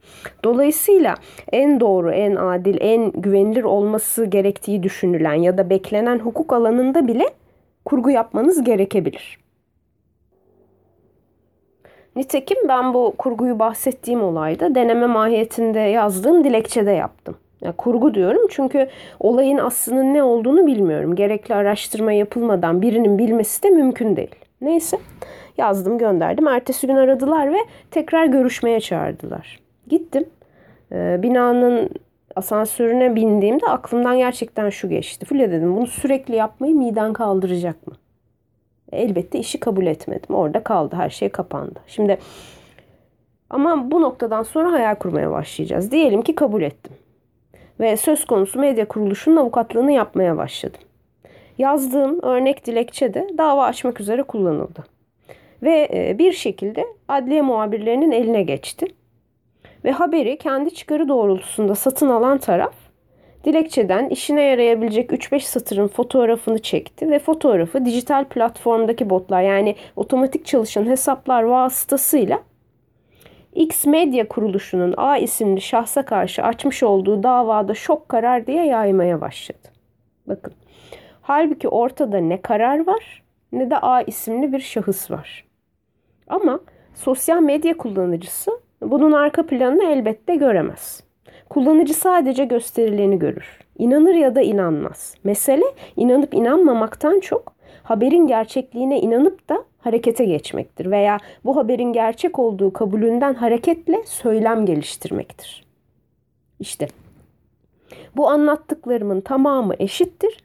Dolayısıyla 0.43 1.15
en 1.51 1.79
doğru, 1.79 2.11
en 2.11 2.35
adil, 2.35 2.77
en 2.79 3.11
güvenilir 3.11 3.63
olması 3.63 4.25
gerektiği 4.25 4.83
düşünülen 4.83 5.33
ya 5.33 5.57
da 5.57 5.69
beklenen 5.69 6.19
hukuk 6.19 6.53
alanında 6.53 7.07
bile 7.07 7.25
kurgu 7.85 8.09
yapmanız 8.09 8.63
gerekebilir. 8.63 9.39
Nitekim 12.15 12.57
ben 12.67 12.93
bu 12.93 13.13
kurguyu 13.17 13.59
bahsettiğim 13.59 14.23
olayda 14.23 14.75
deneme 14.75 15.07
mahiyetinde 15.07 15.79
yazdığım 15.79 16.43
dilekçede 16.43 16.91
yaptım. 16.91 17.35
Yani 17.61 17.75
kurgu 17.75 18.13
diyorum 18.13 18.41
çünkü 18.49 18.89
olayın 19.19 19.57
aslının 19.57 20.13
ne 20.13 20.23
olduğunu 20.23 20.67
bilmiyorum. 20.67 21.15
Gerekli 21.15 21.55
araştırma 21.55 22.11
yapılmadan 22.11 22.81
birinin 22.81 23.17
bilmesi 23.17 23.63
de 23.63 23.69
mümkün 23.69 24.15
değil. 24.15 24.35
Neyse 24.61 24.97
yazdım 25.57 25.97
gönderdim. 25.97 26.47
Ertesi 26.47 26.87
gün 26.87 26.95
aradılar 26.95 27.53
ve 27.53 27.57
tekrar 27.91 28.25
görüşmeye 28.25 28.79
çağırdılar. 28.79 29.59
Gittim. 29.91 30.25
Ee, 30.91 31.19
binanın 31.23 31.89
asansörüne 32.35 33.15
bindiğimde 33.15 33.65
aklımdan 33.65 34.17
gerçekten 34.17 34.69
şu 34.69 34.89
geçti. 34.89 35.25
Fulya 35.25 35.51
dedim 35.51 35.75
bunu 35.75 35.87
sürekli 35.87 36.35
yapmayı 36.35 36.75
miden 36.75 37.13
kaldıracak 37.13 37.87
mı? 37.87 37.93
Elbette 38.91 39.39
işi 39.39 39.59
kabul 39.59 39.85
etmedim. 39.85 40.35
Orada 40.35 40.63
kaldı. 40.63 40.95
Her 40.95 41.09
şey 41.09 41.29
kapandı. 41.29 41.79
Şimdi 41.87 42.17
ama 43.49 43.91
bu 43.91 44.01
noktadan 44.01 44.43
sonra 44.43 44.71
hayal 44.71 44.95
kurmaya 44.95 45.31
başlayacağız. 45.31 45.91
Diyelim 45.91 46.21
ki 46.21 46.35
kabul 46.35 46.61
ettim 46.61 46.93
ve 47.79 47.97
söz 47.97 48.25
konusu 48.25 48.59
medya 48.59 48.87
kuruluşunun 48.87 49.35
avukatlığını 49.35 49.91
yapmaya 49.91 50.37
başladım. 50.37 50.81
Yazdığım 51.57 52.19
örnek 52.21 52.65
dilekçe 52.65 53.13
de 53.13 53.29
dava 53.37 53.65
açmak 53.65 54.01
üzere 54.01 54.23
kullanıldı. 54.23 54.83
Ve 55.63 55.89
e, 55.93 56.17
bir 56.19 56.31
şekilde 56.31 56.85
adliye 57.07 57.41
muhabirlerinin 57.41 58.11
eline 58.11 58.43
geçti. 58.43 58.87
Ve 59.83 59.91
haberi 59.91 60.37
kendi 60.37 60.73
çıkarı 60.73 61.07
doğrultusunda 61.07 61.75
satın 61.75 62.09
alan 62.09 62.37
taraf 62.37 62.73
dilekçeden 63.43 64.09
işine 64.09 64.41
yarayabilecek 64.41 65.11
3-5 65.11 65.39
satırın 65.39 65.87
fotoğrafını 65.87 66.61
çekti 66.61 67.09
ve 67.09 67.19
fotoğrafı 67.19 67.85
dijital 67.85 68.25
platformdaki 68.25 69.09
botlar 69.09 69.41
yani 69.41 69.75
otomatik 69.95 70.45
çalışan 70.45 70.85
hesaplar 70.85 71.43
vasıtasıyla 71.43 72.39
X 73.55 73.85
Medya 73.85 74.27
kuruluşunun 74.27 74.93
A 74.97 75.17
isimli 75.17 75.61
şahsa 75.61 76.05
karşı 76.05 76.43
açmış 76.43 76.83
olduğu 76.83 77.23
davada 77.23 77.73
şok 77.73 78.09
karar 78.09 78.47
diye 78.47 78.65
yaymaya 78.65 79.21
başladı. 79.21 79.67
Bakın. 80.27 80.53
Halbuki 81.21 81.67
ortada 81.67 82.17
ne 82.17 82.41
karar 82.41 82.87
var 82.87 83.23
ne 83.51 83.69
de 83.69 83.77
A 83.77 84.01
isimli 84.01 84.53
bir 84.53 84.59
şahıs 84.59 85.11
var. 85.11 85.45
Ama 86.27 86.59
sosyal 86.95 87.41
medya 87.41 87.77
kullanıcısı 87.77 88.51
bunun 88.81 89.11
arka 89.11 89.45
planını 89.45 89.83
elbette 89.83 90.35
göremez. 90.35 91.03
Kullanıcı 91.49 91.93
sadece 91.93 92.45
gösterileni 92.45 93.19
görür. 93.19 93.59
İnanır 93.77 94.15
ya 94.15 94.35
da 94.35 94.41
inanmaz. 94.41 95.15
Mesele 95.23 95.65
inanıp 95.95 96.33
inanmamaktan 96.33 97.19
çok 97.19 97.53
haberin 97.83 98.27
gerçekliğine 98.27 98.99
inanıp 98.99 99.49
da 99.49 99.63
harekete 99.79 100.25
geçmektir 100.25 100.91
veya 100.91 101.17
bu 101.45 101.57
haberin 101.57 101.93
gerçek 101.93 102.39
olduğu 102.39 102.73
kabulünden 102.73 103.33
hareketle 103.33 104.03
söylem 104.05 104.65
geliştirmektir. 104.65 105.65
İşte 106.59 106.87
bu 108.15 108.29
anlattıklarımın 108.29 109.21
tamamı 109.21 109.73
eşittir. 109.79 110.37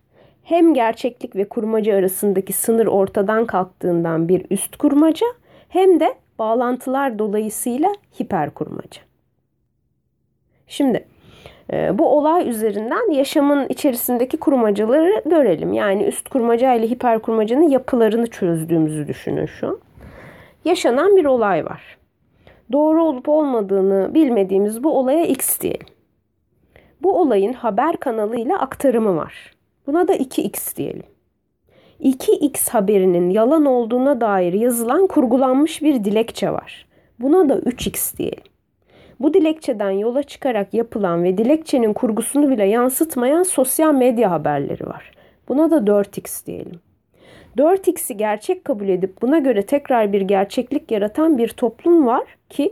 Hem 0.42 0.74
gerçeklik 0.74 1.36
ve 1.36 1.48
kurmaca 1.48 1.96
arasındaki 1.96 2.52
sınır 2.52 2.86
ortadan 2.86 3.46
kalktığından 3.46 4.28
bir 4.28 4.46
üst 4.50 4.76
kurmaca 4.76 5.26
hem 5.68 6.00
de 6.00 6.14
bağlantılar 6.38 7.18
dolayısıyla 7.18 7.92
hiper 8.20 8.50
kurmaca. 8.50 9.02
Şimdi 10.66 11.06
ee, 11.72 11.98
bu 11.98 12.08
olay 12.08 12.48
üzerinden 12.48 13.12
yaşamın 13.12 13.66
içerisindeki 13.68 14.36
kurmacaları 14.36 15.22
görelim. 15.26 15.72
Yani 15.72 16.04
üst 16.04 16.28
kurmaca 16.28 16.74
ile 16.74 16.90
hiper 16.90 17.18
kurmacanın 17.18 17.68
yapılarını 17.68 18.26
çözdüğümüzü 18.26 19.08
düşünün 19.08 19.46
şu 19.46 19.68
an. 19.68 19.78
Yaşanan 20.64 21.16
bir 21.16 21.24
olay 21.24 21.64
var. 21.64 21.98
Doğru 22.72 23.04
olup 23.04 23.28
olmadığını 23.28 24.14
bilmediğimiz 24.14 24.84
bu 24.84 24.98
olaya 24.98 25.26
X 25.26 25.60
diyelim. 25.60 25.86
bu 27.02 27.20
olayın 27.20 27.52
haber 27.52 27.96
kanalıyla 27.96 28.58
aktarımı 28.58 29.16
var. 29.16 29.54
Buna 29.86 30.08
da 30.08 30.16
2x 30.16 30.76
diyelim. 30.76 31.15
2x 32.00 32.70
haberinin 32.70 33.30
yalan 33.30 33.64
olduğuna 33.64 34.20
dair 34.20 34.52
yazılan 34.52 35.06
kurgulanmış 35.06 35.82
bir 35.82 36.04
dilekçe 36.04 36.50
var. 36.50 36.86
Buna 37.20 37.48
da 37.48 37.58
3x 37.58 38.18
diyelim. 38.18 38.44
Bu 39.20 39.34
dilekçeden 39.34 39.90
yola 39.90 40.22
çıkarak 40.22 40.74
yapılan 40.74 41.24
ve 41.24 41.38
dilekçenin 41.38 41.92
kurgusunu 41.92 42.50
bile 42.50 42.64
yansıtmayan 42.64 43.42
sosyal 43.42 43.94
medya 43.94 44.30
haberleri 44.30 44.86
var. 44.86 45.10
Buna 45.48 45.70
da 45.70 45.76
4x 45.76 46.46
diyelim. 46.46 46.80
4x'i 47.56 48.16
gerçek 48.16 48.64
kabul 48.64 48.88
edip 48.88 49.22
buna 49.22 49.38
göre 49.38 49.62
tekrar 49.62 50.12
bir 50.12 50.20
gerçeklik 50.20 50.90
yaratan 50.90 51.38
bir 51.38 51.48
toplum 51.48 52.06
var 52.06 52.36
ki 52.48 52.70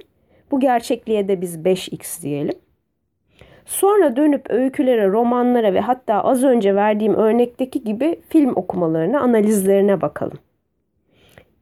bu 0.50 0.60
gerçekliğe 0.60 1.28
de 1.28 1.40
biz 1.40 1.56
5x 1.56 2.22
diyelim. 2.22 2.54
Sonra 3.66 4.16
dönüp 4.16 4.50
öykülere, 4.50 5.08
romanlara 5.08 5.74
ve 5.74 5.80
hatta 5.80 6.24
az 6.24 6.44
önce 6.44 6.74
verdiğim 6.74 7.14
örnekteki 7.14 7.84
gibi 7.84 8.20
film 8.28 8.56
okumalarına, 8.56 9.20
analizlerine 9.20 10.00
bakalım. 10.00 10.38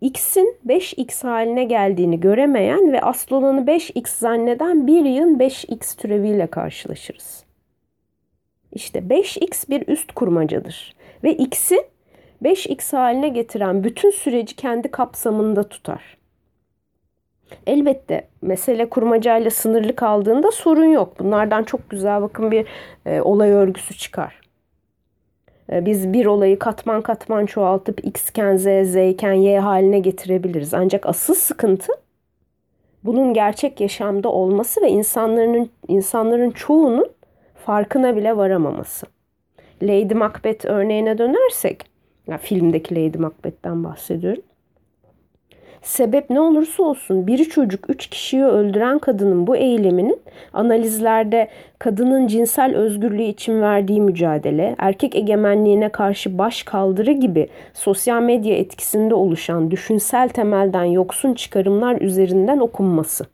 X'in 0.01 0.57
5X 0.67 1.27
haline 1.27 1.65
geldiğini 1.65 2.21
göremeyen 2.21 2.93
ve 2.93 3.01
asıl 3.01 3.37
olanı 3.37 3.61
5X 3.61 4.19
zanneden 4.19 4.87
bir 4.87 5.05
yığın 5.05 5.39
5X 5.39 5.97
türeviyle 5.97 6.47
karşılaşırız. 6.47 7.45
İşte 8.73 8.99
5X 8.99 9.71
bir 9.71 9.89
üst 9.89 10.13
kurmacadır 10.13 10.97
ve 11.25 11.33
X'i 11.33 11.77
5X 12.43 12.97
haline 12.97 13.29
getiren 13.29 13.85
bütün 13.85 14.11
süreci 14.11 14.57
kendi 14.57 14.91
kapsamında 14.91 15.63
tutar. 15.69 16.22
Elbette 17.67 18.29
mesele 18.43 18.89
kurmacayla 18.89 19.51
sınırlı 19.51 19.97
kaldığında 19.97 20.51
sorun 20.51 20.85
yok. 20.85 21.19
Bunlardan 21.19 21.65
çok 21.65 21.91
güzel 21.91 22.23
bakın 22.23 22.51
bir 22.51 22.67
e, 23.07 23.21
olay 23.21 23.51
örgüsü 23.51 23.95
çıkar. 23.95 24.41
E, 25.73 25.87
biz 25.87 26.13
bir 26.13 26.27
olayı 26.27 26.59
katman 26.59 27.03
katman 27.03 27.47
çoğaltıp 27.47 28.05
x 28.05 28.31
iken 28.31 28.57
z, 28.57 28.63
z 28.63 28.97
iken 28.97 29.33
y 29.33 29.59
haline 29.61 29.99
getirebiliriz. 29.99 30.75
Ancak 30.75 31.07
asıl 31.07 31.35
sıkıntı 31.35 31.93
bunun 33.05 33.35
gerçek 33.35 33.81
yaşamda 33.81 34.29
olması 34.29 34.81
ve 34.83 34.91
insanların 34.91 35.71
insanların 35.89 36.51
çoğunun 36.51 37.11
farkına 37.67 38.17
bile 38.17 38.37
varamaması. 38.37 39.07
Lady 39.83 40.15
Macbeth 40.15 40.65
örneğine 40.65 41.19
dönersek, 41.19 41.85
ya 42.27 42.39
filmdeki 42.39 42.95
Lady 42.95 43.19
Macbeth'ten 43.19 43.85
bahsediyorum. 43.85 44.43
Sebep 45.83 46.31
ne 46.31 46.41
olursa 46.41 46.83
olsun 46.83 47.27
biri 47.27 47.49
çocuk 47.49 47.91
üç 47.91 48.07
kişiyi 48.07 48.45
öldüren 48.45 48.99
kadının 48.99 49.47
bu 49.47 49.57
eyleminin 49.57 50.21
analizlerde 50.53 51.49
kadının 51.79 52.27
cinsel 52.27 52.77
özgürlüğü 52.77 53.23
için 53.23 53.61
verdiği 53.61 54.01
mücadele, 54.01 54.75
erkek 54.79 55.17
egemenliğine 55.17 55.89
karşı 55.89 56.39
baş 56.39 56.63
kaldırı 56.63 57.13
gibi 57.13 57.49
sosyal 57.75 58.23
medya 58.23 58.57
etkisinde 58.57 59.15
oluşan 59.15 59.71
düşünsel 59.71 60.29
temelden 60.29 60.85
yoksun 60.85 61.35
çıkarımlar 61.35 62.01
üzerinden 62.01 62.59
okunması. 62.59 63.27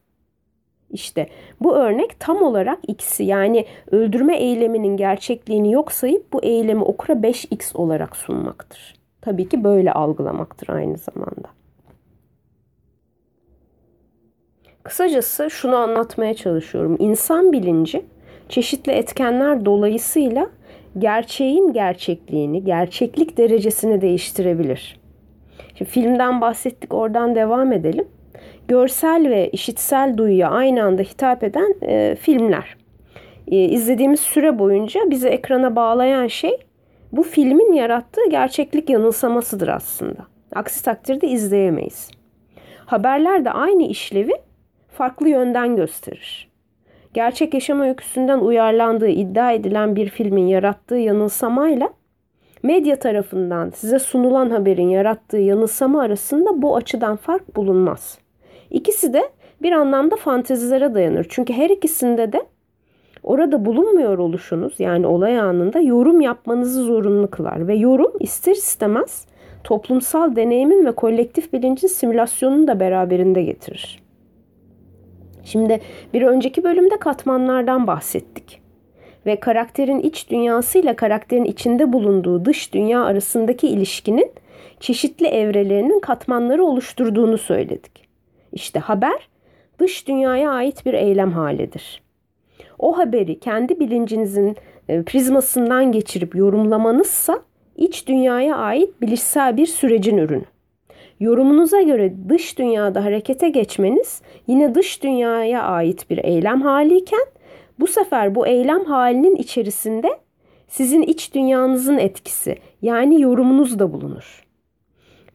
İşte 0.91 1.27
bu 1.61 1.77
örnek 1.77 2.21
tam 2.21 2.43
olarak 2.43 2.79
X'i 2.89 3.25
yani 3.25 3.67
öldürme 3.91 4.37
eyleminin 4.37 4.97
gerçekliğini 4.97 5.73
yok 5.73 5.93
sayıp 5.93 6.33
bu 6.33 6.43
eylemi 6.43 6.83
okura 6.83 7.13
5X 7.13 7.77
olarak 7.77 8.17
sunmaktır. 8.17 8.95
Tabii 9.21 9.49
ki 9.49 9.65
böyle 9.65 9.93
algılamaktır 9.93 10.69
aynı 10.69 10.97
zamanda. 10.97 11.58
Kısacası 14.89 15.51
şunu 15.51 15.77
anlatmaya 15.77 16.35
çalışıyorum. 16.35 16.97
İnsan 16.99 17.53
bilinci 17.53 18.05
çeşitli 18.49 18.93
etkenler 18.93 19.65
dolayısıyla 19.65 20.47
gerçeğin 20.99 21.73
gerçekliğini, 21.73 22.65
gerçeklik 22.65 23.39
derecesini 23.39 24.01
değiştirebilir. 24.01 25.01
Şimdi 25.75 25.91
filmden 25.91 26.41
bahsettik, 26.41 26.95
oradan 26.95 27.35
devam 27.35 27.73
edelim. 27.73 28.09
Görsel 28.69 29.29
ve 29.29 29.51
işitsel 29.51 30.17
duyuya 30.17 30.51
aynı 30.51 30.83
anda 30.83 31.03
hitap 31.03 31.45
eden 31.45 31.75
e, 31.83 32.17
filmler. 32.21 32.77
E, 33.49 33.57
izlediğimiz 33.57 34.21
süre 34.21 34.59
boyunca 34.59 35.01
bizi 35.11 35.29
ekrana 35.29 35.77
bağlayan 35.77 36.27
şey 36.27 36.59
bu 37.13 37.23
filmin 37.23 37.73
yarattığı 37.73 38.29
gerçeklik 38.31 38.91
yanılsamasıdır 38.91 39.69
aslında. 39.69 40.21
Aksi 40.55 40.85
takdirde 40.85 41.27
izleyemeyiz. 41.29 42.11
Haberler 42.87 43.45
de 43.45 43.51
aynı 43.51 43.83
işlevi 43.83 44.48
farklı 44.99 45.29
yönden 45.29 45.77
gösterir. 45.77 46.49
Gerçek 47.15 47.55
yaşam 47.55 47.81
öyküsünden 47.81 48.39
uyarlandığı 48.39 49.09
iddia 49.09 49.53
edilen 49.53 49.97
bir 49.97 50.09
filmin 50.09 50.47
yarattığı 50.47 50.97
yanılsamayla 50.97 51.91
medya 52.63 52.99
tarafından 52.99 53.71
size 53.71 53.99
sunulan 53.99 54.51
haberin 54.51 54.89
yarattığı 54.89 55.39
yanılsama 55.39 56.03
arasında 56.03 56.63
bu 56.63 56.77
açıdan 56.77 57.17
fark 57.17 57.57
bulunmaz. 57.57 58.19
İkisi 58.71 59.13
de 59.13 59.23
bir 59.63 59.73
anlamda 59.73 60.17
fantezilere 60.17 60.95
dayanır. 60.95 61.27
Çünkü 61.29 61.53
her 61.53 61.71
ikisinde 61.71 62.33
de 62.33 62.43
orada 63.23 63.65
bulunmuyor 63.65 64.19
oluşunuz 64.19 64.75
yani 64.79 65.07
olay 65.07 65.41
anında 65.41 65.81
yorum 65.81 66.21
yapmanızı 66.21 66.83
zorunlu 66.83 67.31
kılar 67.31 67.69
ve 67.69 67.75
yorum 67.75 68.13
ister 68.21 68.53
istemez 68.53 69.27
toplumsal 69.65 70.37
deneyimin 70.37 70.87
ve 70.87 70.93
kolektif 70.93 71.53
bilincin 71.53 71.89
simülasyonunu 71.89 72.69
da 72.69 72.81
beraberinde 72.81 73.43
getirir. 73.43 74.08
Şimdi 75.49 75.81
bir 76.15 76.23
önceki 76.23 76.65
bölümde 76.65 76.97
katmanlardan 76.97 77.87
bahsettik. 77.87 78.61
Ve 79.27 79.41
karakterin 79.41 79.99
iç 80.01 80.31
dünyasıyla 80.31 80.97
karakterin 80.97 81.45
içinde 81.45 81.93
bulunduğu 81.93 82.45
dış 82.45 82.75
dünya 82.75 83.05
arasındaki 83.05 83.69
ilişkinin 83.69 84.33
çeşitli 84.81 85.27
evrelerinin 85.27 86.01
katmanları 86.01 86.65
oluşturduğunu 86.65 87.39
söyledik. 87.39 88.09
İşte 88.53 88.81
haber 88.81 89.29
dış 89.79 90.09
dünyaya 90.09 90.51
ait 90.51 90.87
bir 90.87 90.95
eylem 90.95 91.33
halidir. 91.33 92.03
O 92.79 92.99
haberi 92.99 93.41
kendi 93.41 93.81
bilincinizin 93.81 94.57
e, 94.89 95.03
prizmasından 95.03 95.93
geçirip 95.93 96.35
yorumlamanızsa 96.35 97.43
iç 97.77 98.07
dünyaya 98.07 98.57
ait 98.57 99.01
bilişsel 99.01 99.57
bir 99.57 99.67
sürecin 99.67 100.17
ürünü. 100.17 100.45
Yorumunuza 101.21 101.83
göre 101.83 102.13
dış 102.29 102.59
dünyada 102.59 103.05
harekete 103.05 103.49
geçmeniz 103.49 104.23
yine 104.49 104.75
dış 104.75 105.03
dünyaya 105.03 105.63
ait 105.63 106.11
bir 106.11 106.25
eylem 106.25 106.63
haliyken 106.63 107.27
bu 107.81 107.87
sefer 107.87 108.35
bu 108.35 108.47
eylem 108.47 108.85
halinin 108.85 109.37
içerisinde 109.37 110.09
sizin 110.69 111.03
iç 111.03 111.35
dünyanızın 111.35 111.99
etkisi 111.99 112.57
yani 112.83 113.21
yorumunuz 113.21 113.79
da 113.79 113.93
bulunur. 113.93 114.45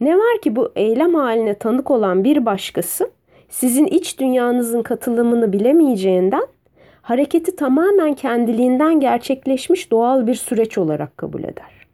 Ne 0.02 0.17
var 0.17 0.41
ki 0.41 0.56
bu 0.56 0.71
eylem 0.76 1.15
haline 1.15 1.54
tanık 1.54 1.91
olan 1.91 2.23
bir 2.23 2.45
başkası 2.45 3.12
sizin 3.49 3.86
iç 3.86 4.19
dünyanızın 4.19 4.82
katılımını 4.82 5.54
bilemeyeceğinden 5.54 6.47
hareketi 7.02 7.56
tamamen 7.56 8.13
kendiliğinden 8.13 8.99
gerçekleşmiş 8.99 9.91
doğal 9.91 10.28
bir 10.28 10.36
süreç 10.36 10.78
olarak 10.78 11.17
kabul 11.17 11.43
eder. 11.43 11.88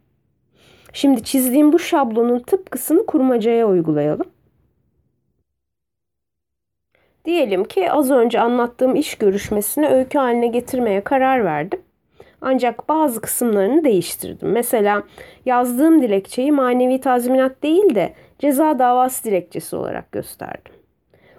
Şimdi 0.92 1.24
çizdiğim 1.24 1.72
bu 1.72 1.78
şablonun 1.78 2.38
tıpkısını 2.38 3.06
kurmacaya 3.06 3.68
uygulayalım. 3.68 4.26
Diyelim 7.24 7.64
ki 7.64 7.92
az 7.92 8.10
önce 8.10 8.40
anlattığım 8.40 8.96
iş 8.96 9.14
görüşmesini 9.14 9.88
öykü 9.88 10.18
haline 10.18 10.46
getirmeye 10.46 11.00
karar 11.00 11.44
verdim. 11.44 11.80
Ancak 12.40 12.88
bazı 12.88 13.20
kısımlarını 13.20 13.84
değiştirdim. 13.84 14.48
Mesela 14.50 15.02
yazdığım 15.46 16.02
dilekçeyi 16.02 16.52
manevi 16.52 17.00
tazminat 17.00 17.62
değil 17.62 17.94
de 17.94 18.12
ceza 18.38 18.78
davası 18.78 19.24
dilekçesi 19.24 19.76
olarak 19.76 20.12
gösterdim. 20.12 20.72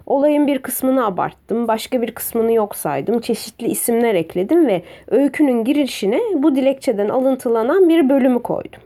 Olayın 0.06 0.46
bir 0.46 0.58
kısmını 0.58 1.06
abarttım, 1.06 1.68
başka 1.68 2.02
bir 2.02 2.14
kısmını 2.14 2.52
yok 2.52 2.76
saydım, 2.76 3.20
çeşitli 3.20 3.66
isimler 3.66 4.14
ekledim 4.14 4.66
ve 4.66 4.82
öykünün 5.08 5.64
girişine 5.64 6.20
bu 6.34 6.56
dilekçeden 6.56 7.08
alıntılanan 7.08 7.88
bir 7.88 8.08
bölümü 8.08 8.42
koydum. 8.42 8.80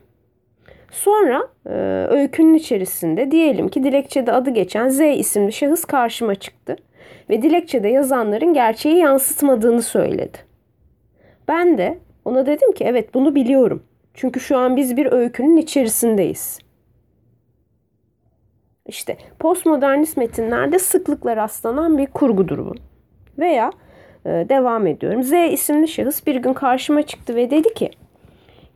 Sonra 0.90 1.48
e, 1.66 1.72
öykünün 2.10 2.54
içerisinde 2.54 3.30
diyelim 3.30 3.68
ki 3.68 3.82
dilekçede 3.82 4.32
adı 4.32 4.50
geçen 4.50 4.88
Z 4.88 5.00
isimli 5.00 5.52
şahıs 5.52 5.84
karşıma 5.84 6.34
çıktı 6.34 6.76
ve 7.30 7.42
dilekçede 7.42 7.88
yazanların 7.88 8.54
gerçeği 8.54 8.96
yansıtmadığını 8.96 9.82
söyledi. 9.82 10.38
Ben 11.48 11.78
de 11.78 11.98
ona 12.24 12.46
dedim 12.46 12.72
ki 12.72 12.84
evet 12.84 13.14
bunu 13.14 13.34
biliyorum. 13.34 13.82
Çünkü 14.14 14.40
şu 14.40 14.58
an 14.58 14.76
biz 14.76 14.96
bir 14.96 15.12
öykünün 15.12 15.56
içerisindeyiz. 15.56 16.58
İşte 18.86 19.16
postmodernist 19.38 20.16
metinlerde 20.16 20.78
sıklıkla 20.78 21.36
rastlanan 21.36 21.98
bir 21.98 22.06
kurgudur 22.06 22.58
bu. 22.58 22.74
Veya 23.38 23.70
e, 24.26 24.30
devam 24.30 24.86
ediyorum. 24.86 25.22
Z 25.22 25.32
isimli 25.32 25.88
şahıs 25.88 26.26
bir 26.26 26.36
gün 26.36 26.52
karşıma 26.52 27.02
çıktı 27.02 27.36
ve 27.36 27.50
dedi 27.50 27.74
ki 27.74 27.90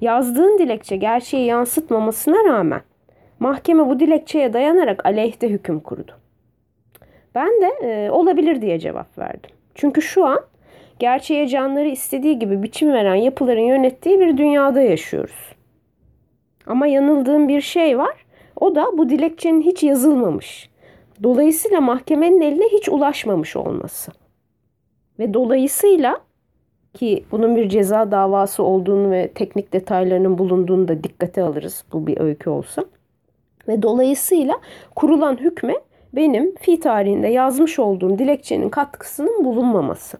Yazdığın 0.00 0.58
dilekçe 0.58 0.96
gerçeği 0.96 1.46
yansıtmamasına 1.46 2.44
rağmen 2.44 2.80
mahkeme 3.40 3.88
bu 3.88 4.00
dilekçeye 4.00 4.52
dayanarak 4.52 5.06
aleyhte 5.06 5.48
hüküm 5.48 5.80
kurdu. 5.80 6.12
Ben 7.34 7.48
de 7.48 7.66
e, 7.82 8.10
olabilir 8.10 8.62
diye 8.62 8.78
cevap 8.78 9.18
verdim. 9.18 9.50
Çünkü 9.74 10.02
şu 10.02 10.26
an 10.26 10.40
gerçeğe 10.98 11.48
canları 11.48 11.88
istediği 11.88 12.38
gibi 12.38 12.62
biçim 12.62 12.92
veren 12.92 13.14
yapıların 13.14 13.60
yönettiği 13.60 14.20
bir 14.20 14.36
dünyada 14.36 14.80
yaşıyoruz. 14.80 15.52
Ama 16.66 16.86
yanıldığım 16.86 17.48
bir 17.48 17.60
şey 17.60 17.98
var. 17.98 18.26
O 18.56 18.74
da 18.74 18.98
bu 18.98 19.08
dilekçenin 19.08 19.62
hiç 19.62 19.82
yazılmamış. 19.82 20.70
Dolayısıyla 21.22 21.80
mahkemenin 21.80 22.40
eline 22.40 22.68
hiç 22.72 22.88
ulaşmamış 22.88 23.56
olması. 23.56 24.12
Ve 25.18 25.34
dolayısıyla 25.34 26.20
ki 26.94 27.24
bunun 27.30 27.56
bir 27.56 27.68
ceza 27.68 28.10
davası 28.10 28.62
olduğunu 28.62 29.10
ve 29.10 29.28
teknik 29.28 29.72
detaylarının 29.72 30.38
bulunduğunu 30.38 30.88
da 30.88 31.04
dikkate 31.04 31.42
alırız 31.42 31.84
bu 31.92 32.06
bir 32.06 32.20
öykü 32.20 32.50
olsa. 32.50 32.84
Ve 33.68 33.82
dolayısıyla 33.82 34.54
kurulan 34.96 35.36
hükme 35.36 35.74
benim 36.12 36.54
fi 36.54 36.80
tarihinde 36.80 37.28
yazmış 37.28 37.78
olduğum 37.78 38.18
dilekçenin 38.18 38.68
katkısının 38.68 39.44
bulunmaması. 39.44 40.18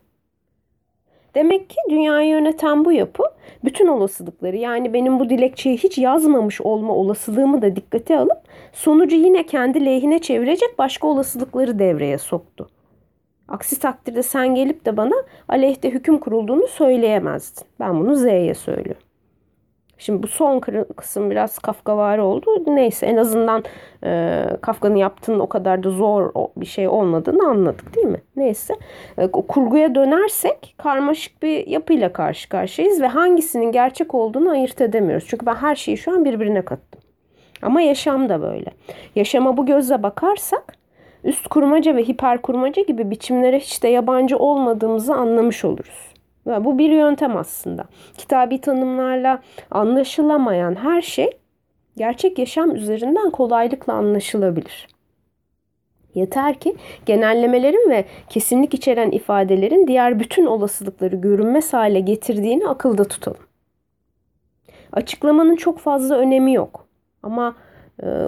Demek 1.35 1.71
ki 1.71 1.77
dünyayı 1.91 2.29
yöneten 2.29 2.85
bu 2.85 2.93
yapı 2.93 3.23
bütün 3.65 3.87
olasılıkları 3.87 4.57
yani 4.57 4.93
benim 4.93 5.21
bu 5.21 5.31
dilekçeyi 5.31 5.77
hiç 5.77 5.99
yazmamış 5.99 6.61
olma 6.61 6.95
olasılığımı 6.95 7.63
da 7.63 7.77
dikkate 7.77 8.19
alıp 8.19 8.39
sonucu 8.73 9.17
yine 9.17 9.47
kendi 9.47 9.85
lehine 9.85 10.19
çevirecek 10.19 10.79
başka 10.79 11.07
olasılıkları 11.07 11.79
devreye 11.79 12.19
soktu. 12.19 12.69
Aksi 13.51 13.81
takdirde 13.81 14.23
sen 14.23 14.55
gelip 14.55 14.87
de 14.87 14.97
bana 14.97 15.15
aleyhte 15.49 15.91
hüküm 15.91 16.19
kurulduğunu 16.19 16.67
söyleyemezdin. 16.67 17.65
Ben 17.81 18.01
bunu 18.01 18.17
Z'ye 18.17 18.55
söylüyorum. 18.55 19.03
Şimdi 19.99 20.23
bu 20.23 20.27
son 20.27 20.61
kısım 20.97 21.31
biraz 21.31 21.59
Kafkavari 21.59 22.21
oldu. 22.21 22.65
Neyse 22.67 23.07
en 23.07 23.17
azından 23.17 23.65
e, 24.05 24.43
Kafka'nın 24.61 24.97
yaptığının 24.97 25.41
o 25.41 25.49
kadar 25.49 25.83
da 25.83 25.91
zor 25.91 26.33
bir 26.57 26.67
şey 26.67 26.89
olmadığını 26.89 27.49
anladık 27.49 27.97
değil 27.97 28.07
mi? 28.07 28.21
Neyse 28.37 28.75
e, 29.19 29.27
kurguya 29.31 29.95
dönersek 29.95 30.75
karmaşık 30.79 31.43
bir 31.43 31.67
yapıyla 31.67 32.13
karşı 32.13 32.49
karşıyayız 32.49 33.03
ve 33.03 33.07
hangisinin 33.07 33.73
gerçek 33.73 34.15
olduğunu 34.15 34.51
ayırt 34.51 34.81
edemiyoruz. 34.81 35.27
Çünkü 35.29 35.47
ben 35.47 35.55
her 35.55 35.77
şeyi 35.77 35.97
şu 35.97 36.13
an 36.13 36.25
birbirine 36.25 36.63
kattım. 36.65 37.01
Ama 37.63 37.81
yaşam 37.81 38.29
da 38.29 38.43
böyle. 38.43 38.71
Yaşama 39.15 39.57
bu 39.57 39.67
gözle 39.67 40.03
bakarsak 40.03 40.80
üst 41.25 41.49
kurmaca 41.49 41.97
ve 41.97 42.03
hiper 42.03 42.43
kurmaca 42.43 42.83
gibi 42.83 43.11
biçimlere 43.11 43.59
hiç 43.59 43.83
de 43.83 43.89
yabancı 43.89 44.39
olmadığımızı 44.39 45.15
anlamış 45.15 45.65
oluruz. 45.65 46.11
Bu 46.47 46.79
bir 46.79 46.91
yöntem 46.91 47.37
aslında. 47.37 47.85
Kitabi 48.17 48.61
tanımlarla 48.61 49.43
anlaşılamayan 49.71 50.75
her 50.75 51.03
şey 51.03 51.31
gerçek 51.97 52.39
yaşam 52.39 52.75
üzerinden 52.75 53.31
kolaylıkla 53.31 53.93
anlaşılabilir. 53.93 54.89
Yeter 56.15 56.55
ki 56.55 56.77
genellemelerin 57.07 57.91
ve 57.91 58.05
kesinlik 58.29 58.75
içeren 58.75 59.11
ifadelerin 59.11 59.87
diğer 59.87 60.21
bütün 60.21 60.47
olasılıkları 60.47 61.17
görünmez 61.17 61.73
hale 61.73 62.01
getirdiğini 62.01 62.69
akılda 62.69 63.05
tutalım. 63.05 63.41
Açıklamanın 64.93 65.57
çok 65.57 65.79
fazla 65.79 66.17
önemi 66.17 66.55
yok. 66.55 66.87
Ama 67.23 67.57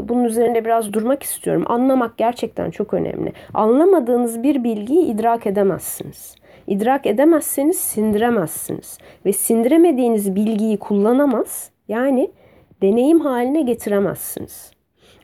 bunun 0.03 0.25
üzerinde 0.25 0.65
biraz 0.65 0.93
durmak 0.93 1.23
istiyorum. 1.23 1.65
Anlamak 1.67 2.19
gerçekten 2.19 2.71
çok 2.71 2.95
önemli. 2.95 3.33
Anlamadığınız 3.55 4.43
bir 4.43 4.65
bilgiyi 4.65 5.07
idrak 5.07 5.47
edemezsiniz. 5.47 6.35
İdrak 6.67 7.07
edemezseniz 7.07 7.79
sindiremezsiniz. 7.79 8.99
Ve 9.27 9.33
sindiremediğiniz 9.33 10.35
bilgiyi 10.35 10.79
kullanamaz 10.79 11.71
yani 11.89 12.31
deneyim 12.83 13.21
haline 13.21 13.63
getiremezsiniz. 13.63 14.73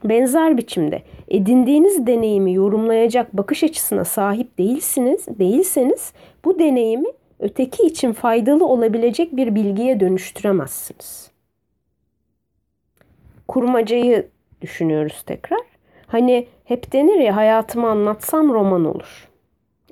Benzer 0.05 0.57
biçimde 0.57 1.03
edindiğiniz 1.29 2.07
deneyimi 2.07 2.55
yorumlayacak 2.55 3.37
bakış 3.37 3.65
açısına 3.65 4.05
sahip 4.05 4.59
değilsiniz, 4.59 5.27
değilseniz 5.39 6.13
bu 6.45 6.59
deneyimi 6.59 7.09
öteki 7.39 7.83
için 7.83 8.13
faydalı 8.13 8.67
olabilecek 8.67 9.37
bir 9.37 9.55
bilgiye 9.55 10.01
dönüştüremezsiniz. 10.01 11.31
Kurmacayı 13.49 14.29
düşünüyoruz 14.61 15.23
tekrar. 15.27 15.61
Hani 16.07 16.47
hep 16.65 16.93
denir 16.93 17.19
ya 17.19 17.37
hayatımı 17.37 17.89
anlatsam 17.89 18.49
roman 18.49 18.85
olur. 18.85 19.29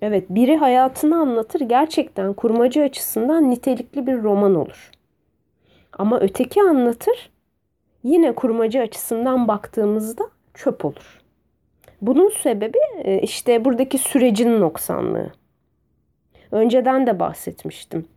Evet, 0.03 0.27
biri 0.31 0.57
hayatını 0.57 1.17
anlatır 1.17 1.61
gerçekten 1.61 2.33
kurmacı 2.33 2.83
açısından 2.83 3.51
nitelikli 3.51 4.07
bir 4.07 4.23
roman 4.23 4.55
olur. 4.55 4.91
Ama 5.93 6.21
öteki 6.21 6.63
anlatır 6.63 7.31
yine 8.03 8.35
kurmacı 8.35 8.81
açısından 8.81 9.49
baktığımızda 9.49 10.25
çöp 10.55 10.85
olur. 10.85 11.21
Bunun 12.03 12.29
sebebi 12.29 12.79
e, 13.05 13.21
işte 13.21 13.65
buradaki 13.65 13.99
sürecin 13.99 14.61
noksanlığı. 14.61 15.33
Önceden 16.51 17.07
de 17.07 17.21
bahsetmiştim. 17.21 18.09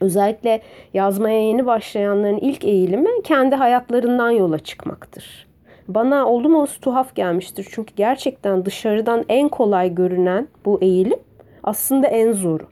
Özellikle 0.00 0.62
yazmaya 0.94 1.42
yeni 1.42 1.66
başlayanların 1.66 2.38
ilk 2.38 2.64
eğilimi 2.64 3.22
kendi 3.24 3.54
hayatlarından 3.54 4.30
yola 4.30 4.58
çıkmaktır 4.58 5.51
bana 5.88 6.26
oldum 6.26 6.54
olası 6.54 6.80
tuhaf 6.80 7.14
gelmiştir. 7.14 7.68
Çünkü 7.70 7.94
gerçekten 7.94 8.64
dışarıdan 8.64 9.24
en 9.28 9.48
kolay 9.48 9.94
görünen 9.94 10.48
bu 10.64 10.78
eğilim 10.82 11.18
aslında 11.62 12.06
en 12.06 12.32
zoru. 12.32 12.66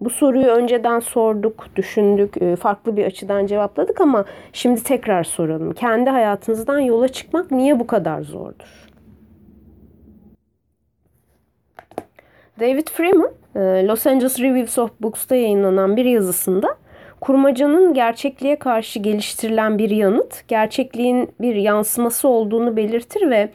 Bu 0.00 0.10
soruyu 0.10 0.46
önceden 0.46 1.00
sorduk, 1.00 1.66
düşündük, 1.76 2.42
e, 2.42 2.56
farklı 2.56 2.96
bir 2.96 3.04
açıdan 3.04 3.46
cevapladık 3.46 4.00
ama 4.00 4.24
şimdi 4.52 4.82
tekrar 4.82 5.24
soralım. 5.24 5.72
Kendi 5.72 6.10
hayatınızdan 6.10 6.78
yola 6.78 7.08
çıkmak 7.08 7.50
niye 7.50 7.80
bu 7.80 7.86
kadar 7.86 8.22
zordur? 8.22 8.88
David 12.60 12.88
Freeman, 12.88 13.30
e, 13.56 13.86
Los 13.86 14.06
Angeles 14.06 14.40
Reviews 14.40 14.78
of 14.78 14.90
Books'ta 15.00 15.34
yayınlanan 15.34 15.96
bir 15.96 16.04
yazısında 16.04 16.76
Kurmacanın 17.22 17.94
gerçekliğe 17.94 18.56
karşı 18.56 18.98
geliştirilen 18.98 19.78
bir 19.78 19.90
yanıt, 19.90 20.48
gerçekliğin 20.48 21.30
bir 21.40 21.54
yansıması 21.54 22.28
olduğunu 22.28 22.76
belirtir 22.76 23.30
ve 23.30 23.48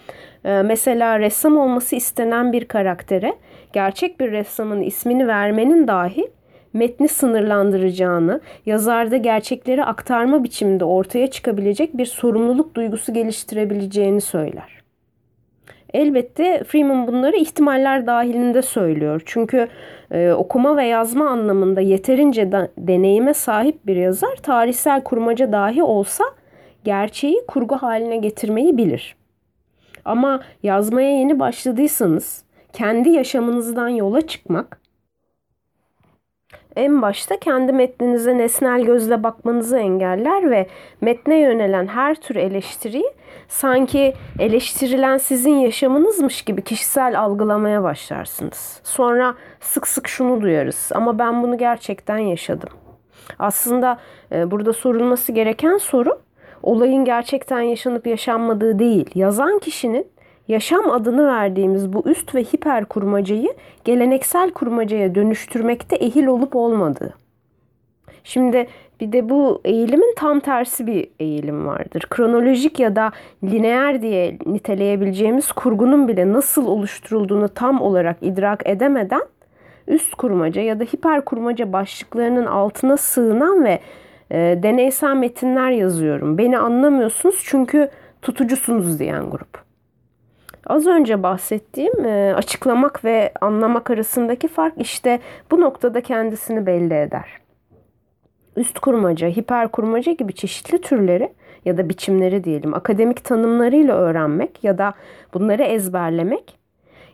e, 0.45 0.61
mesela 0.61 1.19
ressam 1.19 1.57
olması 1.57 1.95
istenen 1.95 2.53
bir 2.53 2.65
karaktere 2.65 3.33
gerçek 3.73 4.19
bir 4.19 4.31
ressamın 4.31 4.81
ismini 4.81 5.27
vermenin 5.27 5.87
dahi 5.87 6.31
metni 6.73 7.07
sınırlandıracağını, 7.07 8.41
yazarda 8.65 9.17
gerçekleri 9.17 9.83
aktarma 9.83 10.43
biçiminde 10.43 10.85
ortaya 10.85 11.27
çıkabilecek 11.27 11.97
bir 11.97 12.05
sorumluluk 12.05 12.75
duygusu 12.75 13.13
geliştirebileceğini 13.13 14.21
söyler. 14.21 14.76
Elbette 15.97 16.63
Freeman 16.63 17.07
bunları 17.07 17.35
ihtimaller 17.35 18.07
dahilinde 18.07 18.61
söylüyor. 18.61 19.21
Çünkü 19.25 19.67
e, 20.11 20.31
okuma 20.31 20.77
ve 20.77 20.85
yazma 20.85 21.29
anlamında 21.29 21.81
yeterince 21.81 22.51
da, 22.51 22.67
deneyime 22.77 23.33
sahip 23.33 23.87
bir 23.87 23.95
yazar 23.95 24.35
tarihsel 24.35 25.03
kurmaca 25.03 25.51
dahi 25.51 25.83
olsa 25.83 26.23
gerçeği 26.83 27.41
kurgu 27.47 27.75
haline 27.75 28.17
getirmeyi 28.17 28.77
bilir. 28.77 29.15
Ama 30.05 30.41
yazmaya 30.63 31.09
yeni 31.09 31.39
başladıysanız 31.39 32.43
kendi 32.73 33.09
yaşamınızdan 33.09 33.89
yola 33.89 34.21
çıkmak 34.21 34.79
en 36.75 37.01
başta 37.01 37.39
kendi 37.39 37.73
metninize 37.73 38.37
nesnel 38.37 38.81
gözle 38.81 39.23
bakmanızı 39.23 39.77
engeller 39.77 40.51
ve 40.51 40.67
metne 41.01 41.39
yönelen 41.39 41.87
her 41.87 42.15
tür 42.15 42.35
eleştiriyi 42.35 43.11
sanki 43.47 44.13
eleştirilen 44.39 45.17
sizin 45.17 45.55
yaşamınızmış 45.55 46.41
gibi 46.41 46.61
kişisel 46.61 47.19
algılamaya 47.19 47.83
başlarsınız. 47.83 48.79
Sonra 48.83 49.35
sık 49.59 49.87
sık 49.87 50.07
şunu 50.07 50.41
duyarız 50.41 50.89
ama 50.95 51.19
ben 51.19 51.43
bunu 51.43 51.57
gerçekten 51.57 52.17
yaşadım. 52.17 52.69
Aslında 53.39 53.97
e, 54.31 54.51
burada 54.51 54.73
sorulması 54.73 55.31
gereken 55.31 55.77
soru 55.77 56.19
olayın 56.63 57.05
gerçekten 57.05 57.61
yaşanıp 57.61 58.07
yaşanmadığı 58.07 58.79
değil. 58.79 59.09
Yazan 59.15 59.59
kişinin 59.59 60.07
yaşam 60.47 60.91
adını 60.91 61.27
verdiğimiz 61.27 61.93
bu 61.93 62.03
üst 62.05 62.35
ve 62.35 62.43
hiper 62.43 62.85
kurmacayı 62.85 63.53
geleneksel 63.85 64.51
kurmacaya 64.51 65.15
dönüştürmekte 65.15 65.95
ehil 65.95 66.25
olup 66.25 66.55
olmadığı. 66.55 67.13
Şimdi 68.23 68.67
bir 69.01 69.11
de 69.11 69.29
bu 69.29 69.61
eğilimin 69.65 70.13
tam 70.17 70.39
tersi 70.39 70.87
bir 70.87 71.09
eğilim 71.19 71.67
vardır. 71.67 72.05
Kronolojik 72.09 72.79
ya 72.79 72.95
da 72.95 73.11
lineer 73.43 74.01
diye 74.01 74.37
niteleyebileceğimiz 74.45 75.51
kurgunun 75.51 76.07
bile 76.07 76.33
nasıl 76.33 76.67
oluşturulduğunu 76.67 77.49
tam 77.49 77.81
olarak 77.81 78.17
idrak 78.21 78.69
edemeden 78.69 79.21
üst 79.87 80.15
kurmaca 80.15 80.61
ya 80.61 80.79
da 80.79 80.83
hiper 80.83 81.25
kurmaca 81.25 81.73
başlıklarının 81.73 82.45
altına 82.45 82.97
sığınan 82.97 83.63
ve 83.63 83.79
e, 84.31 84.59
deneysel 84.63 85.15
metinler 85.15 85.71
yazıyorum. 85.71 86.37
Beni 86.37 86.57
anlamıyorsunuz 86.57 87.43
çünkü 87.45 87.89
tutucusunuz 88.21 88.99
diyen 88.99 89.29
grup. 89.29 89.67
Az 90.65 90.87
önce 90.87 91.23
bahsettiğim 91.23 92.05
e, 92.05 92.33
açıklamak 92.35 93.05
ve 93.05 93.31
anlamak 93.41 93.89
arasındaki 93.89 94.47
fark 94.47 94.73
işte 94.77 95.19
bu 95.51 95.61
noktada 95.61 96.01
kendisini 96.01 96.65
belli 96.65 96.93
eder. 96.93 97.46
Üst 98.57 98.79
kurmaca, 98.79 99.27
hiper 99.27 99.67
kurmaca 99.67 100.11
gibi 100.11 100.33
çeşitli 100.33 100.81
türleri 100.81 101.33
ya 101.65 101.77
da 101.77 101.89
biçimleri 101.89 102.43
diyelim 102.43 102.73
akademik 102.73 103.23
tanımlarıyla 103.23 103.95
öğrenmek 103.95 104.63
ya 104.63 104.77
da 104.77 104.93
bunları 105.33 105.63
ezberlemek 105.63 106.57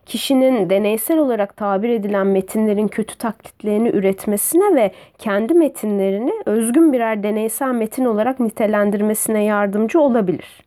kişinin 0.06 0.69
deneysel 0.69 1.17
olarak 1.17 1.58
tabir 1.58 1.89
edilen 1.89 2.27
metinlerin 2.27 2.88
kötü 2.88 3.17
taklitlerini 3.17 3.89
üretmesine 3.89 4.75
ve 4.75 4.91
kendi 5.17 5.53
metinlerini 5.53 6.34
özgün 6.45 6.93
birer 6.93 7.23
deneysel 7.23 7.71
metin 7.71 8.06
olarak 8.06 8.39
nitelendirmesine 8.39 9.43
yardımcı 9.43 9.99
olabilir. 9.99 10.63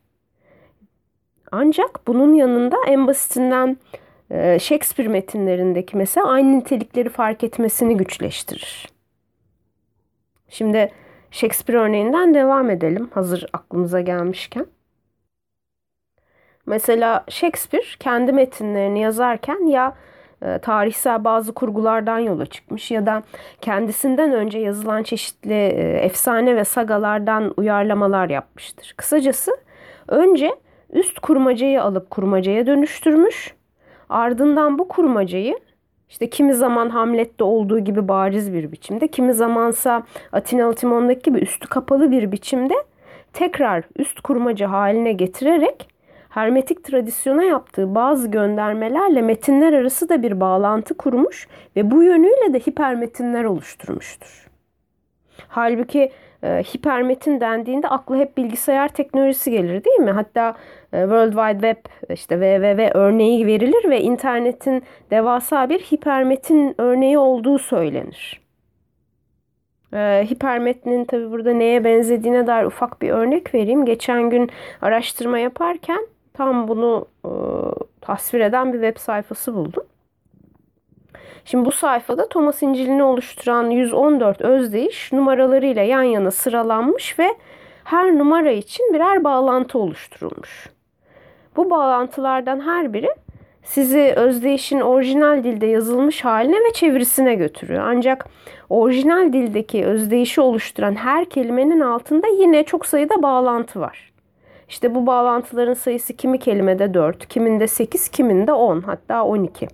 Ancak 1.52 2.00
bunun 2.06 2.34
yanında 2.34 2.76
en 2.86 3.06
basitinden 3.06 3.76
e, 4.30 4.58
Shakespeare 4.58 5.08
metinlerindeki 5.08 5.96
mesela 5.96 6.28
aynı 6.28 6.58
nitelikleri 6.58 7.08
fark 7.08 7.44
etmesini 7.44 7.96
güçleştirir. 7.96 8.95
Şimdi 10.48 10.92
Shakespeare 11.30 11.80
örneğinden 11.80 12.34
devam 12.34 12.70
edelim 12.70 13.10
hazır 13.14 13.46
aklımıza 13.52 14.00
gelmişken. 14.00 14.66
Mesela 16.66 17.24
Shakespeare 17.28 17.86
kendi 18.00 18.32
metinlerini 18.32 19.00
yazarken 19.00 19.66
ya 19.66 19.94
e, 20.42 20.58
tarihsel 20.58 21.24
bazı 21.24 21.54
kurgulardan 21.54 22.18
yola 22.18 22.46
çıkmış 22.46 22.90
ya 22.90 23.06
da 23.06 23.22
kendisinden 23.60 24.32
önce 24.32 24.58
yazılan 24.58 25.02
çeşitli 25.02 25.54
e, 25.54 25.98
efsane 26.02 26.56
ve 26.56 26.64
sagalardan 26.64 27.54
uyarlamalar 27.56 28.30
yapmıştır. 28.30 28.94
Kısacası 28.96 29.56
önce 30.08 30.54
üst 30.90 31.18
kurmacayı 31.18 31.82
alıp 31.82 32.10
kurmacaya 32.10 32.66
dönüştürmüş. 32.66 33.54
Ardından 34.08 34.78
bu 34.78 34.88
kurmacayı 34.88 35.58
işte 36.08 36.30
kimi 36.30 36.54
zaman 36.54 36.90
Hamlet'te 36.90 37.44
olduğu 37.44 37.78
gibi 37.78 38.08
bariz 38.08 38.52
bir 38.52 38.72
biçimde, 38.72 39.08
kimi 39.08 39.34
zamansa 39.34 40.02
Atinalı 40.32 40.74
Timon'daki 40.74 41.22
gibi 41.22 41.38
üstü 41.38 41.68
kapalı 41.68 42.10
bir 42.10 42.32
biçimde 42.32 42.74
tekrar 43.32 43.84
üst 43.96 44.20
kurmaca 44.20 44.70
haline 44.70 45.12
getirerek 45.12 45.88
hermetik 46.28 46.84
tradisyona 46.84 47.42
yaptığı 47.44 47.94
bazı 47.94 48.30
göndermelerle 48.30 49.22
metinler 49.22 49.72
arası 49.72 50.08
da 50.08 50.22
bir 50.22 50.40
bağlantı 50.40 50.96
kurmuş 50.96 51.48
ve 51.76 51.90
bu 51.90 52.02
yönüyle 52.02 52.52
de 52.52 52.58
hipermetinler 52.58 53.44
oluşturmuştur. 53.44 54.48
Halbuki 55.48 56.12
hipermetin 56.46 57.40
dendiğinde 57.40 57.88
aklı 57.88 58.16
hep 58.16 58.36
bilgisayar 58.36 58.88
teknolojisi 58.88 59.50
gelir 59.50 59.84
değil 59.84 60.00
mi? 60.00 60.10
Hatta 60.10 60.54
e, 60.92 61.00
World 61.00 61.32
Wide 61.32 61.72
Web 61.72 62.10
işte 62.10 62.34
www 62.34 62.90
örneği 62.94 63.46
verilir 63.46 63.90
ve 63.90 64.00
internetin 64.00 64.82
devasa 65.10 65.68
bir 65.68 65.78
hipermetin 65.78 66.74
örneği 66.78 67.18
olduğu 67.18 67.58
söylenir. 67.58 68.40
E, 69.94 70.26
hipermetnin 70.30 71.04
tabi 71.04 71.30
burada 71.30 71.52
neye 71.52 71.84
benzediğine 71.84 72.46
dair 72.46 72.64
ufak 72.64 73.02
bir 73.02 73.10
örnek 73.10 73.54
vereyim. 73.54 73.84
Geçen 73.84 74.30
gün 74.30 74.50
araştırma 74.82 75.38
yaparken 75.38 76.06
tam 76.34 76.68
bunu 76.68 77.06
e, 77.24 77.30
tasvir 78.00 78.40
eden 78.40 78.72
bir 78.72 78.78
web 78.82 78.96
sayfası 79.00 79.54
buldum. 79.54 79.84
Şimdi 81.44 81.64
bu 81.64 81.72
sayfada 81.72 82.28
Thomas 82.28 82.62
İncil'ini 82.62 83.02
oluşturan 83.02 83.70
114 83.70 84.40
özdeyiş 84.40 85.12
numaralarıyla 85.12 85.82
yan 85.82 86.02
yana 86.02 86.30
sıralanmış 86.30 87.18
ve 87.18 87.34
her 87.84 88.18
numara 88.18 88.50
için 88.50 88.94
birer 88.94 89.24
bağlantı 89.24 89.78
oluşturulmuş. 89.78 90.70
Bu 91.56 91.70
bağlantılardan 91.70 92.60
her 92.60 92.92
biri 92.92 93.08
sizi 93.62 94.12
özdeyişin 94.16 94.80
orijinal 94.80 95.44
dilde 95.44 95.66
yazılmış 95.66 96.24
haline 96.24 96.56
ve 96.56 96.72
çevirisine 96.74 97.34
götürüyor. 97.34 97.82
Ancak 97.86 98.26
orijinal 98.70 99.32
dildeki 99.32 99.84
özdeyişi 99.84 100.40
oluşturan 100.40 100.94
her 100.94 101.24
kelimenin 101.24 101.80
altında 101.80 102.26
yine 102.26 102.64
çok 102.64 102.86
sayıda 102.86 103.22
bağlantı 103.22 103.80
var. 103.80 104.12
İşte 104.68 104.94
bu 104.94 105.06
bağlantıların 105.06 105.74
sayısı 105.74 106.16
kimi 106.16 106.38
kelimede 106.38 106.94
4, 106.94 107.28
kiminde 107.28 107.66
8, 107.66 108.08
kiminde 108.08 108.52
10 108.52 108.80
hatta 108.80 109.24
12. 109.24 109.68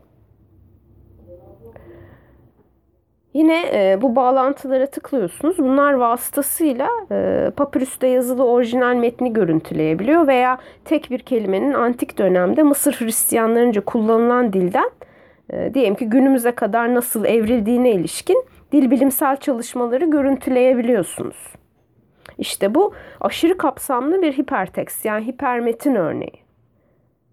Yine 3.35 3.62
e, 3.73 4.03
bu 4.03 4.16
bağlantılara 4.16 4.87
tıklıyorsunuz. 4.87 5.59
Bunlar 5.59 5.92
vasıtasıyla 5.92 6.88
e, 7.11 7.51
papyrüste 7.57 8.07
yazılı 8.07 8.45
orijinal 8.45 8.95
metni 8.95 9.33
görüntüleyebiliyor 9.33 10.27
veya 10.27 10.59
tek 10.85 11.11
bir 11.11 11.18
kelimenin 11.18 11.73
antik 11.73 12.18
dönemde 12.18 12.62
Mısır 12.62 12.92
Hristiyanlarınca 12.92 13.81
kullanılan 13.81 14.53
dilden 14.53 14.90
e, 15.51 15.75
diyelim 15.75 15.95
ki 15.95 16.09
günümüze 16.09 16.53
kadar 16.53 16.95
nasıl 16.95 17.25
evrildiğine 17.25 17.92
ilişkin 17.92 18.45
dil 18.73 18.90
bilimsel 18.90 19.37
çalışmaları 19.37 20.05
görüntüleyebiliyorsunuz. 20.05 21.53
İşte 22.38 22.75
bu 22.75 22.92
aşırı 23.21 23.59
kapsamlı 23.59 24.23
bir 24.23 24.33
hipertekst 24.33 25.05
yani 25.05 25.27
hipermetin 25.27 25.95
örneği. 25.95 26.42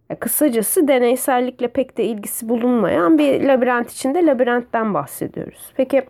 E, 0.09 0.15
kısacası 0.15 0.87
deneysellikle 0.87 1.67
pek 1.67 1.97
de 1.97 2.03
ilgisi 2.03 2.49
bulunmayan 2.49 3.17
bir 3.17 3.43
labirent 3.43 3.91
içinde 3.91 4.25
labirentten 4.25 4.93
bahsediyoruz. 4.93 5.71
Peki 5.75 6.03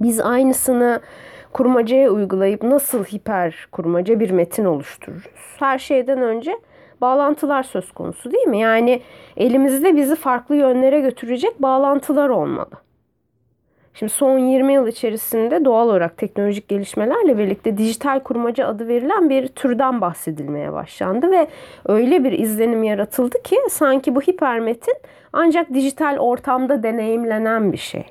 biz 0.00 0.20
aynısını 0.20 1.00
kurmacaya 1.52 2.10
uygulayıp 2.10 2.62
nasıl 2.62 3.04
hiper 3.04 3.68
kurmaca 3.72 4.20
bir 4.20 4.30
metin 4.30 4.64
oluştururuz? 4.64 5.56
Her 5.58 5.78
şeyden 5.78 6.22
önce 6.22 6.58
bağlantılar 7.00 7.62
söz 7.62 7.92
konusu 7.92 8.32
değil 8.32 8.48
mi? 8.48 8.58
Yani 8.58 9.02
elimizde 9.36 9.96
bizi 9.96 10.16
farklı 10.16 10.56
yönlere 10.56 11.00
götürecek 11.00 11.62
bağlantılar 11.62 12.28
olmalı. 12.28 12.70
Şimdi 13.94 14.12
son 14.12 14.38
20 14.38 14.72
yıl 14.72 14.86
içerisinde 14.86 15.64
doğal 15.64 15.88
olarak 15.88 16.16
teknolojik 16.16 16.68
gelişmelerle 16.68 17.38
birlikte 17.38 17.78
dijital 17.78 18.20
kurmaca 18.20 18.66
adı 18.66 18.88
verilen 18.88 19.30
bir 19.30 19.48
türden 19.48 20.00
bahsedilmeye 20.00 20.72
başlandı 20.72 21.30
ve 21.30 21.48
öyle 21.86 22.24
bir 22.24 22.32
izlenim 22.32 22.84
yaratıldı 22.84 23.42
ki 23.42 23.56
sanki 23.70 24.14
bu 24.14 24.20
hipermetin 24.20 24.94
ancak 25.32 25.74
dijital 25.74 26.16
ortamda 26.18 26.82
deneyimlenen 26.82 27.72
bir 27.72 27.78
şey. 27.78 28.04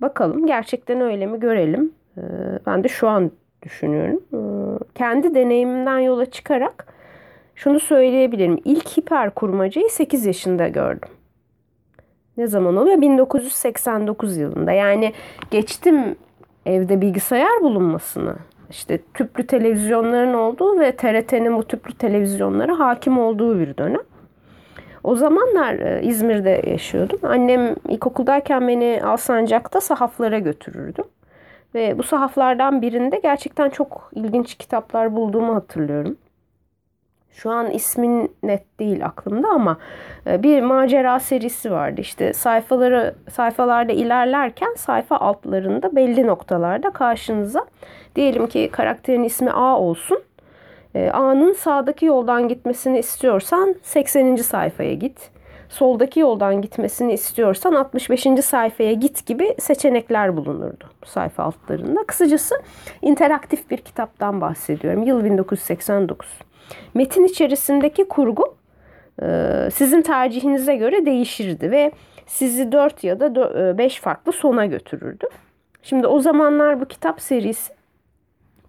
Bakalım 0.00 0.46
gerçekten 0.46 1.00
öyle 1.00 1.26
mi 1.26 1.40
görelim. 1.40 1.92
Ee, 2.18 2.22
ben 2.66 2.84
de 2.84 2.88
şu 2.88 3.08
an 3.08 3.30
düşünüyorum. 3.62 4.22
Ee, 4.32 4.38
kendi 4.94 5.34
deneyimimden 5.34 5.98
yola 5.98 6.26
çıkarak 6.26 6.86
şunu 7.54 7.80
söyleyebilirim. 7.80 8.60
İlk 8.64 8.98
hiper 8.98 9.30
kurmacayı 9.30 9.88
8 9.88 10.26
yaşında 10.26 10.68
gördüm 10.68 11.08
ne 12.38 12.46
zaman 12.46 12.76
oluyor? 12.76 13.00
1989 13.00 14.36
yılında. 14.36 14.72
Yani 14.72 15.12
geçtim 15.50 16.16
evde 16.66 17.00
bilgisayar 17.00 17.60
bulunmasını. 17.62 18.34
İşte 18.70 18.98
tüplü 19.14 19.46
televizyonların 19.46 20.34
olduğu 20.34 20.80
ve 20.80 20.92
TRT'nin 20.92 21.56
bu 21.56 21.64
tüplü 21.64 21.94
televizyonlara 21.94 22.78
hakim 22.78 23.18
olduğu 23.18 23.58
bir 23.58 23.76
dönem. 23.76 24.00
O 25.04 25.16
zamanlar 25.16 25.74
e, 25.74 26.02
İzmir'de 26.02 26.62
yaşıyordum. 26.66 27.18
Annem 27.22 27.76
ilkokuldayken 27.88 28.68
beni 28.68 29.00
Alsancak'ta 29.04 29.80
sahaflara 29.80 30.38
götürürdü. 30.38 31.02
Ve 31.74 31.98
bu 31.98 32.02
sahaflardan 32.02 32.82
birinde 32.82 33.20
gerçekten 33.22 33.70
çok 33.70 34.10
ilginç 34.14 34.54
kitaplar 34.54 35.16
bulduğumu 35.16 35.54
hatırlıyorum. 35.54 36.16
Şu 37.32 37.50
an 37.50 37.70
ismin 37.70 38.36
net 38.42 38.78
değil 38.80 39.06
aklımda 39.06 39.48
ama 39.48 39.76
e, 40.26 40.42
bir 40.42 40.62
macera 40.62 41.20
serisi 41.20 41.70
vardı. 41.70 42.00
İşte 42.00 42.32
sayfaları 42.32 43.14
sayfalarda 43.32 43.92
ilerlerken 43.92 44.74
sayfa 44.76 45.16
altlarında 45.16 45.96
belli 45.96 46.26
noktalarda 46.26 46.90
karşınıza 46.90 47.66
diyelim 48.16 48.46
ki 48.46 48.68
karakterin 48.72 49.24
ismi 49.24 49.50
A 49.50 49.78
olsun. 49.78 50.22
E, 50.94 51.10
A'nın 51.10 51.52
sağdaki 51.52 52.06
yoldan 52.06 52.48
gitmesini 52.48 52.98
istiyorsan 52.98 53.74
80. 53.82 54.36
sayfaya 54.36 54.94
git. 54.94 55.30
Soldaki 55.68 56.20
yoldan 56.20 56.62
gitmesini 56.62 57.12
istiyorsan 57.12 57.72
65. 57.72 58.26
sayfaya 58.44 58.92
git 58.92 59.26
gibi 59.26 59.54
seçenekler 59.58 60.36
bulunurdu 60.36 60.84
sayfa 61.04 61.42
altlarında. 61.42 62.04
Kısacası 62.06 62.54
interaktif 63.02 63.70
bir 63.70 63.76
kitaptan 63.76 64.40
bahsediyorum. 64.40 65.02
Yıl 65.02 65.24
1989. 65.24 66.47
Metin 66.94 67.24
içerisindeki 67.24 68.08
kurgu 68.08 68.56
e, 69.22 69.68
sizin 69.72 70.02
tercihinize 70.02 70.76
göre 70.76 71.06
değişirdi 71.06 71.70
ve 71.70 71.92
sizi 72.26 72.72
4 72.72 73.04
ya 73.04 73.20
da 73.20 73.78
5 73.78 73.96
e, 73.96 74.00
farklı 74.00 74.32
sona 74.32 74.66
götürürdü. 74.66 75.26
Şimdi 75.82 76.06
o 76.06 76.20
zamanlar 76.20 76.80
bu 76.80 76.84
kitap 76.84 77.20
serisi 77.20 77.72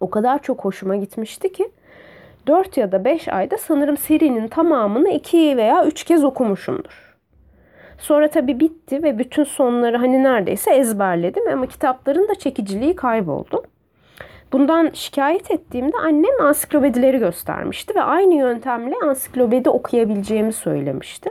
o 0.00 0.10
kadar 0.10 0.42
çok 0.42 0.64
hoşuma 0.64 0.96
gitmişti 0.96 1.52
ki 1.52 1.70
4 2.46 2.76
ya 2.76 2.92
da 2.92 3.04
5 3.04 3.28
ayda 3.28 3.58
sanırım 3.58 3.96
serinin 3.96 4.48
tamamını 4.48 5.08
2 5.08 5.56
veya 5.56 5.84
3 5.84 6.04
kez 6.04 6.24
okumuşumdur. 6.24 7.16
Sonra 7.98 8.28
tabii 8.28 8.60
bitti 8.60 9.02
ve 9.02 9.18
bütün 9.18 9.44
sonları 9.44 9.96
hani 9.96 10.22
neredeyse 10.22 10.74
ezberledim 10.74 11.48
ama 11.52 11.66
kitapların 11.66 12.28
da 12.28 12.34
çekiciliği 12.34 12.96
kayboldu. 12.96 13.62
Bundan 14.52 14.90
şikayet 14.92 15.50
ettiğimde 15.50 15.96
annem 15.96 16.40
ansiklopedileri 16.42 17.18
göstermişti 17.18 17.94
ve 17.94 18.02
aynı 18.02 18.34
yöntemle 18.34 18.94
ansiklopedi 19.02 19.70
okuyabileceğimi 19.70 20.52
söylemişti. 20.52 21.30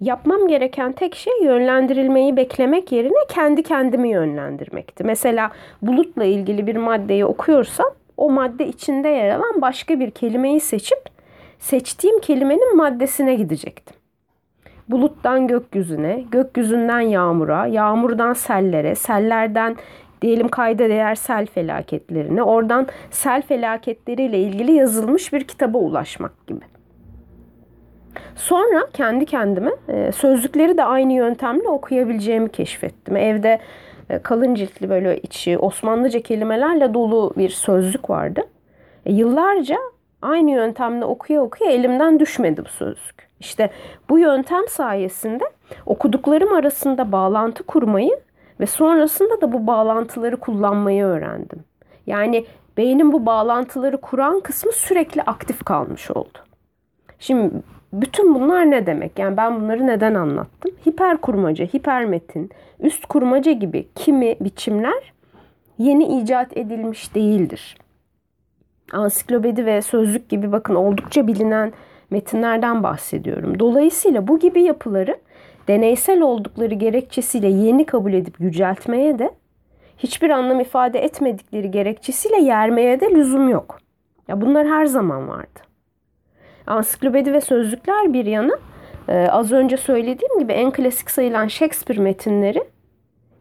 Yapmam 0.00 0.48
gereken 0.48 0.92
tek 0.92 1.14
şey 1.14 1.42
yönlendirilmeyi 1.42 2.36
beklemek 2.36 2.92
yerine 2.92 3.26
kendi 3.28 3.62
kendimi 3.62 4.08
yönlendirmekti. 4.08 5.04
Mesela 5.04 5.50
bulutla 5.82 6.24
ilgili 6.24 6.66
bir 6.66 6.76
maddeyi 6.76 7.24
okuyorsam 7.24 7.90
o 8.16 8.30
madde 8.30 8.66
içinde 8.66 9.08
yer 9.08 9.30
alan 9.30 9.62
başka 9.62 10.00
bir 10.00 10.10
kelimeyi 10.10 10.60
seçip 10.60 10.98
seçtiğim 11.58 12.20
kelimenin 12.20 12.76
maddesine 12.76 13.34
gidecektim. 13.34 13.96
buluttan 14.88 15.46
gökyüzüne, 15.46 16.24
gökyüzünden 16.30 17.00
yağmura, 17.00 17.66
yağmurdan 17.66 18.32
sellere, 18.32 18.94
sellerden 18.94 19.76
diyelim 20.24 20.48
kayda 20.48 20.88
değer 20.88 21.14
sel 21.14 21.46
felaketlerine, 21.46 22.42
oradan 22.42 22.86
sel 23.10 23.42
felaketleriyle 23.42 24.38
ilgili 24.38 24.72
yazılmış 24.72 25.32
bir 25.32 25.44
kitaba 25.44 25.78
ulaşmak 25.78 26.46
gibi. 26.46 26.60
Sonra 28.36 28.86
kendi 28.92 29.26
kendime 29.26 29.70
e, 29.88 30.12
sözlükleri 30.12 30.76
de 30.76 30.84
aynı 30.84 31.12
yöntemle 31.12 31.68
okuyabileceğimi 31.68 32.48
keşfettim. 32.48 33.16
Evde 33.16 33.58
e, 34.10 34.18
kalın 34.18 34.54
ciltli 34.54 34.90
böyle 34.90 35.18
içi 35.18 35.58
Osmanlıca 35.58 36.20
kelimelerle 36.20 36.94
dolu 36.94 37.32
bir 37.36 37.48
sözlük 37.48 38.10
vardı. 38.10 38.42
E, 39.06 39.12
yıllarca 39.12 39.76
aynı 40.22 40.50
yöntemle 40.50 41.04
okuya 41.04 41.42
okuya 41.42 41.70
elimden 41.70 42.20
düşmedi 42.20 42.64
bu 42.64 42.68
sözlük. 42.68 43.28
İşte 43.40 43.70
bu 44.08 44.18
yöntem 44.18 44.68
sayesinde 44.68 45.44
okuduklarım 45.86 46.52
arasında 46.52 47.12
bağlantı 47.12 47.62
kurmayı 47.62 48.23
ve 48.60 48.66
sonrasında 48.66 49.40
da 49.40 49.52
bu 49.52 49.66
bağlantıları 49.66 50.36
kullanmayı 50.36 51.04
öğrendim. 51.04 51.64
Yani 52.06 52.46
beynin 52.76 53.12
bu 53.12 53.26
bağlantıları 53.26 54.00
kuran 54.00 54.40
kısmı 54.40 54.72
sürekli 54.72 55.22
aktif 55.22 55.64
kalmış 55.64 56.10
oldu. 56.10 56.38
Şimdi 57.18 57.50
bütün 57.92 58.34
bunlar 58.34 58.70
ne 58.70 58.86
demek? 58.86 59.18
Yani 59.18 59.36
ben 59.36 59.60
bunları 59.60 59.86
neden 59.86 60.14
anlattım? 60.14 60.72
Hiper 60.86 61.16
kurmaca, 61.16 61.64
hipermetin, 61.64 62.50
üst 62.80 63.06
kurmaca 63.06 63.52
gibi 63.52 63.88
kimi 63.94 64.36
biçimler 64.40 65.12
yeni 65.78 66.20
icat 66.20 66.56
edilmiş 66.56 67.14
değildir. 67.14 67.76
Ansiklopedi 68.92 69.66
ve 69.66 69.82
sözlük 69.82 70.28
gibi 70.28 70.52
bakın 70.52 70.74
oldukça 70.74 71.26
bilinen 71.26 71.72
metinlerden 72.10 72.82
bahsediyorum. 72.82 73.58
Dolayısıyla 73.58 74.28
bu 74.28 74.38
gibi 74.38 74.62
yapıları 74.62 75.18
deneysel 75.68 76.20
oldukları 76.20 76.74
gerekçesiyle 76.74 77.48
yeni 77.48 77.86
kabul 77.86 78.12
edip 78.12 78.40
yüceltmeye 78.40 79.18
de 79.18 79.30
hiçbir 79.98 80.30
anlam 80.30 80.60
ifade 80.60 80.98
etmedikleri 80.98 81.70
gerekçesiyle 81.70 82.36
yermeye 82.36 83.00
de 83.00 83.10
lüzum 83.10 83.48
yok. 83.48 83.78
Ya 84.28 84.40
bunlar 84.40 84.66
her 84.66 84.86
zaman 84.86 85.28
vardı. 85.28 85.60
Ansiklopedi 86.66 87.32
ve 87.32 87.40
sözlükler 87.40 88.12
bir 88.12 88.26
yana 88.26 88.58
e, 89.08 89.26
az 89.30 89.52
önce 89.52 89.76
söylediğim 89.76 90.38
gibi 90.38 90.52
en 90.52 90.70
klasik 90.70 91.10
sayılan 91.10 91.48
Shakespeare 91.48 92.00
metinleri 92.00 92.64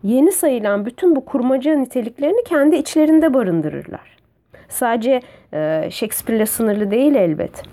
yeni 0.03 0.31
sayılan 0.31 0.85
bütün 0.85 1.15
bu 1.15 1.25
kurmaca 1.25 1.75
niteliklerini 1.75 2.43
kendi 2.43 2.75
içlerinde 2.75 3.33
barındırırlar. 3.33 4.17
Sadece 4.69 5.21
e, 5.53 5.87
Shakespeare'le 5.91 6.45
sınırlı 6.45 6.91
değil 6.91 7.15
elbet. 7.15 7.63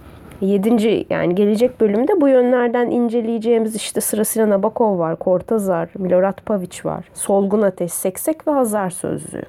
Yedinci 0.40 1.06
yani 1.10 1.34
gelecek 1.34 1.80
bölümde 1.80 2.20
bu 2.20 2.28
yönlerden 2.28 2.90
inceleyeceğimiz 2.90 3.76
işte 3.76 4.00
sırasıyla 4.00 4.50
Nabokov 4.50 4.98
var, 4.98 5.16
Kortazar, 5.16 5.88
Milorad 5.98 6.40
Paviç 6.46 6.84
var, 6.84 7.08
Solgun 7.14 7.62
Ateş, 7.62 7.92
Seksek 7.92 8.48
ve 8.48 8.50
Hazar 8.50 8.90
Sözlüğü. 8.90 9.42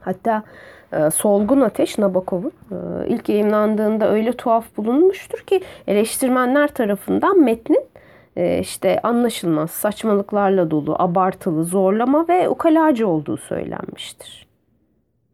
Hatta 0.00 0.42
e, 0.92 1.10
Solgun 1.10 1.60
Ateş 1.60 1.98
Nabokov'un 1.98 2.52
e, 2.70 3.08
ilk 3.08 3.28
yayınlandığında 3.28 4.10
öyle 4.10 4.32
tuhaf 4.32 4.76
bulunmuştur 4.76 5.38
ki 5.38 5.60
eleştirmenler 5.86 6.68
tarafından 6.68 7.40
metnin 7.40 7.84
e, 8.36 8.58
işte 8.58 9.00
anlaşılmaz, 9.02 9.70
saçmalıklarla 9.70 10.70
dolu, 10.70 10.96
abartılı, 10.98 11.64
zorlama 11.64 12.28
ve 12.28 12.48
ukalacı 12.48 13.08
olduğu 13.08 13.36
söylenmiştir. 13.36 14.45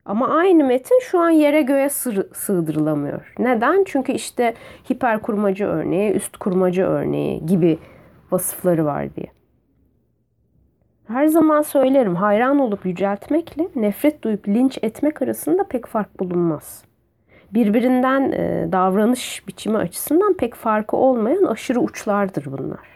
Ama 0.05 0.29
aynı 0.29 0.65
metin 0.65 1.01
şu 1.01 1.21
an 1.21 1.31
yere 1.31 1.63
göğe 1.63 1.89
sığdırılamıyor. 2.33 3.35
Neden? 3.39 3.85
Çünkü 3.87 4.13
işte 4.13 4.55
hiper 4.91 5.23
kurmacı 5.23 5.67
örneği, 5.67 6.13
üst 6.13 6.37
kurmacı 6.37 6.85
örneği 6.85 7.47
gibi 7.47 7.79
vasıfları 8.31 8.85
var 8.85 9.15
diye. 9.17 9.27
Her 11.09 11.27
zaman 11.27 11.63
söylerim 11.63 12.17
hayran 12.17 12.59
olup 12.59 12.87
yüceltmekle 12.87 13.69
nefret 13.77 14.23
duyup 14.25 14.49
linç 14.49 14.79
etmek 14.83 15.23
arasında 15.23 15.65
pek 15.69 15.87
fark 15.87 16.21
bulunmaz. 16.21 16.85
Birbirinden 17.55 18.33
davranış 18.73 19.49
biçimi 19.49 19.77
açısından 19.79 20.35
pek 20.35 20.55
farkı 20.55 20.97
olmayan 20.97 21.45
aşırı 21.45 21.81
uçlardır 21.81 22.45
bunlar. 22.47 22.92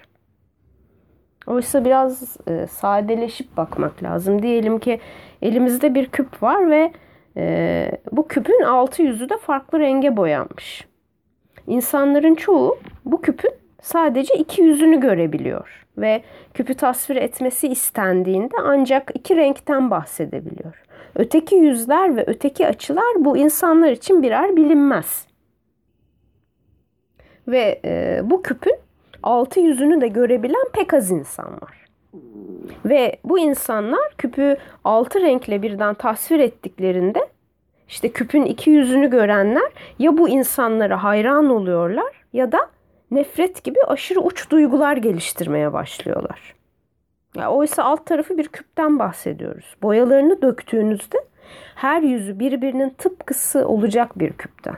Oysa 1.47 1.85
biraz 1.85 2.37
e, 2.49 2.67
sadeleşip 2.67 3.57
bakmak 3.57 4.03
lazım. 4.03 4.43
Diyelim 4.43 4.79
ki 4.79 5.01
elimizde 5.43 5.95
bir 5.95 6.07
küp 6.07 6.43
var 6.43 6.71
ve 6.71 6.93
e, 7.37 7.91
bu 8.13 8.29
küpün 8.29 8.63
altı 8.63 9.03
yüzü 9.03 9.29
de 9.29 9.37
farklı 9.37 9.81
renge 9.81 10.17
boyanmış. 10.17 10.87
İnsanların 11.67 12.35
çoğu 12.35 12.79
bu 13.05 13.21
küpün 13.21 13.53
sadece 13.83 14.35
iki 14.35 14.63
yüzünü 14.63 15.01
görebiliyor 15.01 15.87
ve 15.99 16.23
küpü 16.55 16.75
tasvir 16.75 17.17
etmesi 17.17 17.69
istendiğinde 17.69 18.57
ancak 18.65 19.11
iki 19.15 19.37
renkten 19.37 19.91
bahsedebiliyor. 19.91 20.83
Öteki 21.15 21.55
yüzler 21.55 22.17
ve 22.17 22.25
öteki 22.27 22.67
açılar 22.67 23.15
bu 23.19 23.37
insanlar 23.37 23.91
için 23.91 24.23
birer 24.23 24.57
bilinmez. 24.57 25.27
Ve 27.49 27.81
e, 27.85 28.21
bu 28.25 28.43
küpün 28.43 28.86
altı 29.27 29.61
yüzünü 29.61 30.01
de 30.01 30.09
görebilen 30.09 30.65
pek 30.73 30.95
az 30.95 31.11
insan 31.11 31.53
var. 31.53 31.87
Ve 32.85 33.17
bu 33.25 33.39
insanlar 33.39 34.15
küpü 34.19 34.57
altı 34.85 35.21
renkle 35.21 35.63
birden 35.63 35.95
tasvir 35.95 36.41
ettiklerinde 36.41 37.29
işte 37.89 38.09
küpün 38.09 38.45
iki 38.45 38.71
yüzünü 38.71 39.11
görenler 39.11 39.73
ya 39.99 40.19
bu 40.19 40.29
insanlara 40.29 41.05
hayran 41.05 41.51
oluyorlar 41.51 42.25
ya 42.33 42.53
da 42.53 42.59
nefret 43.11 43.65
gibi 43.65 43.79
aşırı 43.87 44.21
uç 44.21 44.51
duygular 44.51 44.97
geliştirmeye 44.97 45.73
başlıyorlar. 45.73 46.55
Ya 47.37 47.51
oysa 47.51 47.85
alt 47.85 48.07
tarafı 48.07 48.39
bir 48.39 48.49
küpten 48.49 48.99
bahsediyoruz. 48.99 49.77
Boyalarını 49.83 50.43
döktüğünüzde 50.43 51.19
her 51.75 52.03
yüzü 52.03 52.39
birbirinin 52.39 52.91
tıpkısı 52.91 53.69
olacak 53.69 54.19
bir 54.19 54.33
küpten. 54.33 54.77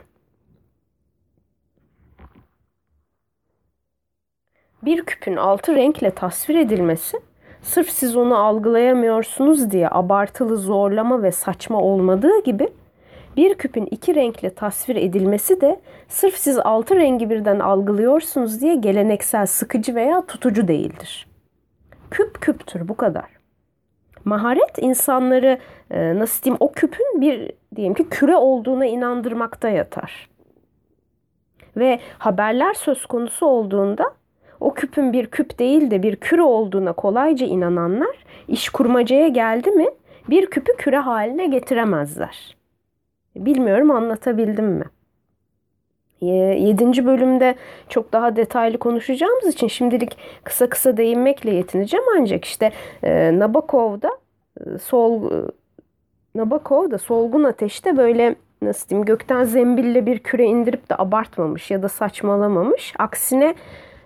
Bir 4.83 5.05
küpün 5.05 5.35
altı 5.35 5.75
renkle 5.75 6.11
tasvir 6.11 6.55
edilmesi 6.55 7.19
sırf 7.61 7.89
siz 7.89 8.15
onu 8.15 8.37
algılayamıyorsunuz 8.37 9.71
diye 9.71 9.89
abartılı 9.89 10.57
zorlama 10.57 11.23
ve 11.23 11.31
saçma 11.31 11.81
olmadığı 11.81 12.43
gibi 12.43 12.69
bir 13.37 13.53
küpün 13.53 13.85
iki 13.85 14.15
renkle 14.15 14.49
tasvir 14.49 14.95
edilmesi 14.95 15.61
de 15.61 15.79
sırf 16.07 16.37
siz 16.37 16.59
altı 16.59 16.95
rengi 16.95 17.29
birden 17.29 17.59
algılıyorsunuz 17.59 18.61
diye 18.61 18.75
geleneksel 18.75 19.45
sıkıcı 19.45 19.95
veya 19.95 20.25
tutucu 20.25 20.67
değildir. 20.67 21.27
Küp 22.11 22.41
küptür 22.41 22.87
bu 22.87 22.97
kadar. 22.97 23.25
Maharet 24.25 24.77
insanları 24.77 25.59
e, 25.91 26.19
nasıl 26.19 26.43
diyeyim 26.43 26.57
o 26.59 26.71
küpün 26.71 27.21
bir 27.21 27.51
diyelim 27.75 27.93
ki 27.93 28.09
küre 28.09 28.35
olduğuna 28.35 28.85
inandırmakta 28.85 29.69
yatar. 29.69 30.29
Ve 31.77 31.99
haberler 32.17 32.73
söz 32.73 33.05
konusu 33.05 33.45
olduğunda 33.45 34.18
o 34.59 34.73
küpün 34.73 35.13
bir 35.13 35.25
küp 35.25 35.59
değil 35.59 35.91
de 35.91 36.03
bir 36.03 36.15
küre 36.15 36.41
olduğuna 36.41 36.93
kolayca 36.93 37.47
inananlar 37.47 38.25
iş 38.47 38.69
kurmacaya 38.69 39.27
geldi 39.27 39.71
mi 39.71 39.85
bir 40.29 40.45
küpü 40.45 40.77
küre 40.77 40.97
haline 40.97 41.47
getiremezler. 41.47 42.57
Bilmiyorum 43.35 43.91
anlatabildim 43.91 44.65
mi? 44.65 44.85
Yedinci 46.21 47.05
bölümde 47.05 47.55
çok 47.89 48.13
daha 48.13 48.35
detaylı 48.35 48.77
konuşacağımız 48.77 49.47
için 49.47 49.67
şimdilik 49.67 50.17
kısa 50.43 50.69
kısa 50.69 50.97
değinmekle 50.97 51.51
yetineceğim 51.51 52.05
ancak 52.19 52.45
işte 52.45 52.71
e, 53.03 53.39
Nabokov'da 53.39 54.09
e, 54.59 54.77
sol 54.77 55.31
e, 55.31 55.51
Nabokov 56.35 56.91
da 56.91 56.97
solgun 56.97 57.43
ateşte 57.43 57.97
böyle 57.97 58.35
nasıl 58.61 58.89
diyeyim 58.89 59.05
gökten 59.05 59.43
zembille 59.43 60.05
bir 60.05 60.19
küre 60.19 60.45
indirip 60.45 60.89
de 60.89 60.95
abartmamış 60.97 61.71
ya 61.71 61.83
da 61.83 61.89
saçmalamamış. 61.89 62.93
Aksine 62.99 63.55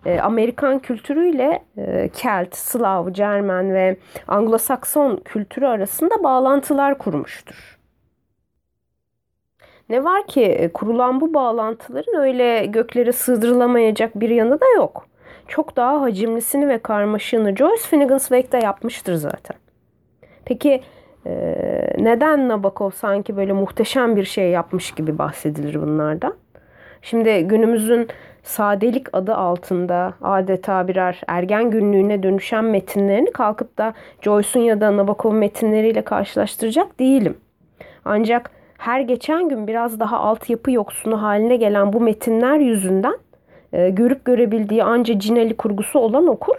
e, 0.05 0.19
Amerikan 0.19 0.79
kültürüyle 0.79 1.63
e, 1.77 2.09
Kelt, 2.13 2.55
Slav, 2.55 3.13
Cermen 3.13 3.73
ve 3.73 3.97
Anglo-Sakson 4.27 5.23
kültürü 5.23 5.65
arasında 5.65 6.23
bağlantılar 6.23 6.97
kurmuştur. 6.97 7.79
Ne 9.89 10.03
var 10.03 10.27
ki 10.27 10.43
e, 10.43 10.73
kurulan 10.73 11.21
bu 11.21 11.33
bağlantıların 11.33 12.19
öyle 12.19 12.65
göklere 12.65 13.11
sığdırılamayacak 13.11 14.19
bir 14.19 14.29
yanı 14.29 14.61
da 14.61 14.65
yok. 14.75 15.07
Çok 15.47 15.75
daha 15.75 16.01
hacimlisini 16.01 16.67
ve 16.67 16.77
karmaşığını 16.77 17.55
Joyce 17.55 17.81
Finnegan 17.81 18.17
Wake'de 18.17 18.57
yapmıştır 18.57 19.13
zaten. 19.13 19.57
Peki 20.45 20.81
e, 21.25 21.33
neden 21.97 22.49
Nabokov 22.49 22.91
sanki 22.91 23.37
böyle 23.37 23.53
muhteşem 23.53 24.15
bir 24.15 24.23
şey 24.23 24.49
yapmış 24.49 24.91
gibi 24.91 25.17
bahsedilir 25.17 25.81
bunlardan? 25.81 26.35
Şimdi 27.01 27.47
günümüzün 27.47 28.07
sadelik 28.43 29.07
adı 29.13 29.35
altında 29.35 30.13
adeta 30.21 30.87
birer 30.87 31.21
ergen 31.27 31.71
günlüğüne 31.71 32.23
dönüşen 32.23 32.65
metinlerini 32.65 33.31
kalkıp 33.31 33.77
da 33.77 33.93
Joyce'un 34.21 34.63
ya 34.63 34.81
da 34.81 34.97
Nabokov'un 34.97 35.35
metinleriyle 35.35 36.01
karşılaştıracak 36.01 36.99
değilim. 36.99 37.37
Ancak 38.05 38.51
her 38.77 39.01
geçen 39.01 39.49
gün 39.49 39.67
biraz 39.67 39.99
daha 39.99 40.19
altyapı 40.19 40.71
yoksunu 40.71 41.21
haline 41.21 41.55
gelen 41.55 41.93
bu 41.93 42.01
metinler 42.01 42.57
yüzünden 42.59 43.17
e, 43.73 43.89
görüp 43.89 44.25
görebildiği 44.25 44.83
anca 44.83 45.19
Cinali 45.19 45.57
kurgusu 45.57 45.99
olan 45.99 46.27
okur. 46.27 46.55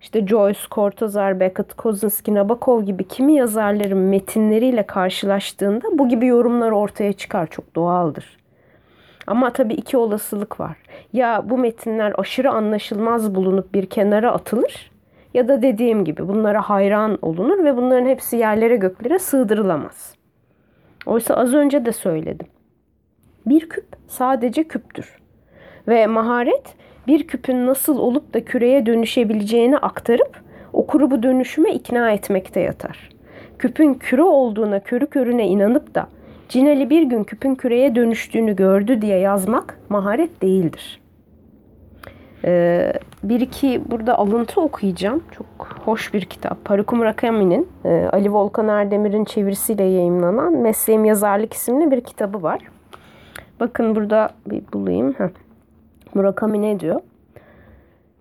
İşte 0.00 0.26
Joyce, 0.26 0.60
Cortázar, 0.70 1.40
Beckett, 1.40 1.74
Kozinski, 1.74 2.34
Nabokov 2.34 2.82
gibi 2.82 3.08
kimi 3.08 3.34
yazarların 3.34 3.98
metinleriyle 3.98 4.82
karşılaştığında 4.82 5.98
bu 5.98 6.08
gibi 6.08 6.26
yorumlar 6.26 6.70
ortaya 6.70 7.12
çıkar. 7.12 7.46
Çok 7.46 7.74
doğaldır. 7.76 8.43
Ama 9.26 9.52
tabii 9.52 9.74
iki 9.74 9.96
olasılık 9.96 10.60
var. 10.60 10.76
Ya 11.12 11.42
bu 11.44 11.58
metinler 11.58 12.12
aşırı 12.18 12.50
anlaşılmaz 12.50 13.34
bulunup 13.34 13.74
bir 13.74 13.86
kenara 13.86 14.32
atılır 14.32 14.90
ya 15.34 15.48
da 15.48 15.62
dediğim 15.62 16.04
gibi 16.04 16.28
bunlara 16.28 16.62
hayran 16.62 17.18
olunur 17.22 17.64
ve 17.64 17.76
bunların 17.76 18.06
hepsi 18.06 18.36
yerlere 18.36 18.76
göklere 18.76 19.18
sığdırılamaz. 19.18 20.14
Oysa 21.06 21.34
az 21.34 21.54
önce 21.54 21.84
de 21.84 21.92
söyledim. 21.92 22.46
Bir 23.46 23.68
küp 23.68 23.86
sadece 24.08 24.64
küptür. 24.64 25.16
Ve 25.88 26.06
maharet 26.06 26.74
bir 27.06 27.26
küpün 27.26 27.66
nasıl 27.66 27.98
olup 27.98 28.34
da 28.34 28.44
küreye 28.44 28.86
dönüşebileceğini 28.86 29.78
aktarıp 29.78 30.40
okuru 30.72 31.10
bu 31.10 31.22
dönüşüme 31.22 31.72
ikna 31.72 32.10
etmekte 32.10 32.60
yatar. 32.60 33.10
Küpün 33.58 33.94
küre 33.94 34.22
olduğuna 34.22 34.80
körü 34.80 35.06
körüne 35.06 35.48
inanıp 35.48 35.94
da 35.94 36.06
Cineli 36.48 36.90
bir 36.90 37.02
gün 37.02 37.24
küpün 37.24 37.54
küreye 37.54 37.94
dönüştüğünü 37.94 38.56
gördü 38.56 39.02
diye 39.02 39.18
yazmak 39.18 39.78
maharet 39.88 40.42
değildir. 40.42 41.00
Ee, 42.44 42.92
bir 43.22 43.40
iki 43.40 43.82
burada 43.90 44.18
alıntı 44.18 44.60
okuyacağım. 44.60 45.22
Çok 45.30 45.46
hoş 45.84 46.14
bir 46.14 46.24
kitap. 46.24 46.70
Haruki 46.70 46.94
Murakami'nin 46.94 47.68
e, 47.84 48.08
Ali 48.12 48.32
Volkan 48.32 48.68
Erdemir'in 48.68 49.24
çevirisiyle 49.24 49.84
yayımlanan 49.84 50.56
Mesleğim 50.56 51.04
Yazarlık 51.04 51.52
isimli 51.52 51.90
bir 51.90 52.00
kitabı 52.00 52.42
var. 52.42 52.60
Bakın 53.60 53.96
burada 53.96 54.30
bir 54.46 54.62
bulayım. 54.72 55.14
Heh. 55.18 55.28
Murakami 56.14 56.62
ne 56.62 56.80
diyor? 56.80 57.00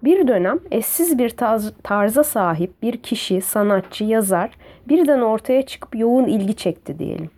Bir 0.03 0.27
dönem 0.27 0.59
eşsiz 0.71 1.17
bir 1.17 1.35
tarza 1.83 2.23
sahip 2.23 2.81
bir 2.81 2.97
kişi, 2.97 3.41
sanatçı, 3.41 4.03
yazar 4.03 4.51
birden 4.87 5.21
ortaya 5.21 5.61
çıkıp 5.61 5.95
yoğun 5.95 6.25
ilgi 6.25 6.55
çekti 6.55 6.99
diyelim. 6.99 7.29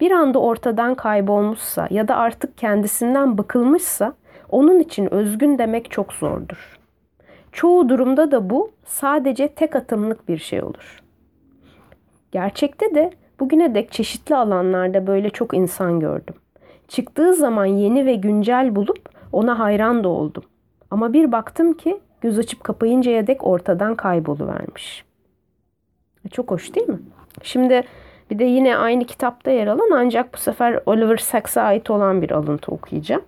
Bir 0.00 0.10
anda 0.10 0.38
ortadan 0.38 0.94
kaybolmuşsa 0.94 1.88
ya 1.90 2.08
da 2.08 2.16
artık 2.16 2.58
kendisinden 2.58 3.38
bıkılmışsa 3.38 4.14
onun 4.48 4.80
için 4.80 5.14
özgün 5.14 5.58
demek 5.58 5.90
çok 5.90 6.12
zordur. 6.12 6.78
Çoğu 7.52 7.88
durumda 7.88 8.30
da 8.30 8.50
bu 8.50 8.70
sadece 8.84 9.48
tek 9.48 9.76
atımlık 9.76 10.28
bir 10.28 10.38
şey 10.38 10.62
olur. 10.62 11.02
Gerçekte 12.32 12.94
de 12.94 13.10
bugüne 13.40 13.74
dek 13.74 13.92
çeşitli 13.92 14.36
alanlarda 14.36 15.06
böyle 15.06 15.30
çok 15.30 15.54
insan 15.54 16.00
gördüm. 16.00 16.34
Çıktığı 16.88 17.34
zaman 17.34 17.64
yeni 17.64 18.06
ve 18.06 18.14
güncel 18.14 18.76
bulup 18.76 19.08
ona 19.32 19.58
hayran 19.58 20.04
da 20.04 20.08
oldum. 20.08 20.42
Ama 20.90 21.12
bir 21.12 21.32
baktım 21.32 21.72
ki 21.72 22.00
göz 22.20 22.38
açıp 22.38 22.64
kapayıncaya 22.64 23.26
dek 23.26 23.46
ortadan 23.46 23.94
kayboluvermiş. 23.94 25.04
Çok 26.32 26.50
hoş 26.50 26.74
değil 26.74 26.88
mi? 26.88 26.98
Şimdi 27.42 27.82
bir 28.30 28.38
de 28.38 28.44
yine 28.44 28.76
aynı 28.76 29.04
kitapta 29.04 29.50
yer 29.50 29.66
alan 29.66 29.90
ancak 29.92 30.34
bu 30.34 30.38
sefer 30.38 30.80
Oliver 30.86 31.16
Sacks'a 31.16 31.62
ait 31.62 31.90
olan 31.90 32.22
bir 32.22 32.30
alıntı 32.30 32.72
okuyacağım. 32.72 33.22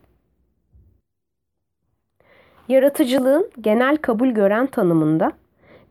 Yaratıcılığın 2.68 3.50
genel 3.60 3.96
kabul 3.96 4.28
gören 4.28 4.66
tanımında 4.66 5.32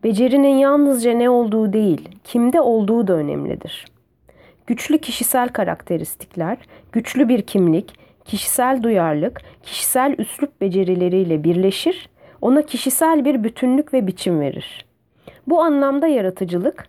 becerinin 0.04 0.58
yalnızca 0.58 1.14
ne 1.14 1.30
olduğu 1.30 1.74
değil, 1.74 2.10
kimde 2.24 2.62
olduğu 2.62 3.08
da 3.08 3.14
önemlidir. 3.14 3.86
Güçlü 4.68 4.98
kişisel 4.98 5.50
karakteristikler, 5.50 6.58
güçlü 6.92 7.30
bir 7.30 7.42
kimlik, 7.42 7.94
kişisel 8.26 8.84
duyarlılık, 8.84 9.42
kişisel 9.64 10.16
üslup 10.18 10.62
becerileriyle 10.62 11.44
birleşir, 11.44 12.10
ona 12.42 12.62
kişisel 12.62 13.26
bir 13.26 13.44
bütünlük 13.44 13.94
ve 13.94 14.08
biçim 14.08 14.40
verir. 14.40 14.86
Bu 15.48 15.62
anlamda 15.62 16.08
yaratıcılık, 16.08 16.88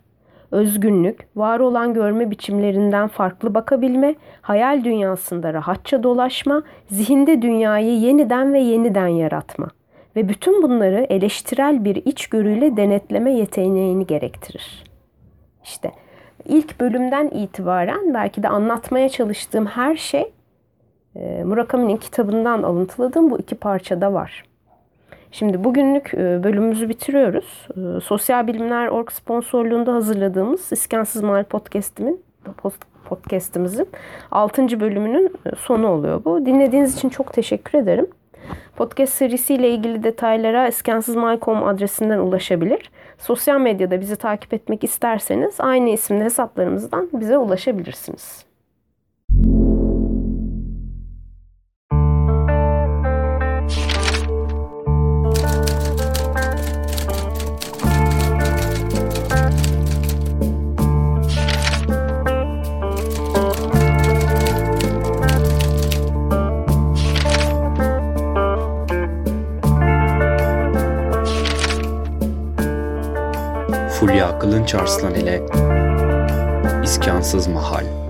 özgünlük, 0.51 1.27
var 1.35 1.59
olan 1.59 1.93
görme 1.93 2.31
biçimlerinden 2.31 3.07
farklı 3.07 3.53
bakabilme, 3.53 4.15
hayal 4.41 4.83
dünyasında 4.83 5.53
rahatça 5.53 6.03
dolaşma, 6.03 6.63
zihinde 6.89 7.41
dünyayı 7.41 7.99
yeniden 7.99 8.53
ve 8.53 8.59
yeniden 8.59 9.07
yaratma 9.07 9.67
ve 10.15 10.29
bütün 10.29 10.63
bunları 10.63 11.05
eleştirel 11.09 11.85
bir 11.85 11.95
içgörüyle 11.95 12.77
denetleme 12.77 13.33
yeteneğini 13.33 14.07
gerektirir. 14.07 14.83
İşte 15.63 15.91
ilk 16.45 16.79
bölümden 16.79 17.27
itibaren 17.27 18.13
belki 18.13 18.43
de 18.43 18.49
anlatmaya 18.49 19.09
çalıştığım 19.09 19.65
her 19.65 19.95
şey 19.95 20.33
Murakami'nin 21.45 21.97
kitabından 21.97 22.63
alıntıladığım 22.63 23.31
bu 23.31 23.39
iki 23.39 23.55
parçada 23.55 24.13
var. 24.13 24.50
Şimdi 25.31 25.63
bugünlük 25.63 26.13
e, 26.13 26.43
bölümümüzü 26.43 26.89
bitiriyoruz. 26.89 27.67
E, 27.69 28.01
Sosyal 28.01 28.47
Bilimler 28.47 28.87
Org 28.87 29.11
sponsorluğunda 29.11 29.93
hazırladığımız 29.93 30.71
İskensiz 30.71 31.23
Mal 31.23 31.43
podcast'imin 31.43 32.23
podcast'imizin 33.05 33.89
6. 34.31 34.79
bölümünün 34.79 35.33
sonu 35.57 35.87
oluyor 35.87 36.25
bu. 36.25 36.45
Dinlediğiniz 36.45 36.95
için 36.95 37.09
çok 37.09 37.33
teşekkür 37.33 37.79
ederim. 37.79 38.07
Podcast 38.75 39.13
serisiyle 39.13 39.69
ilgili 39.69 40.03
detaylara 40.03 40.67
iskensizmal.com 40.67 41.63
adresinden 41.63 42.19
ulaşabilir. 42.19 42.91
Sosyal 43.17 43.59
medyada 43.59 44.01
bizi 44.01 44.15
takip 44.15 44.53
etmek 44.53 44.83
isterseniz 44.83 45.55
aynı 45.59 45.89
isimli 45.89 46.23
hesaplarımızdan 46.23 47.09
bize 47.13 47.37
ulaşabilirsiniz. 47.37 48.50
Fulya 74.01 74.39
Kılınç 74.39 74.75
Arslan 74.75 75.15
ile 75.15 75.41
İskansız 76.83 77.47
Mahal 77.47 78.00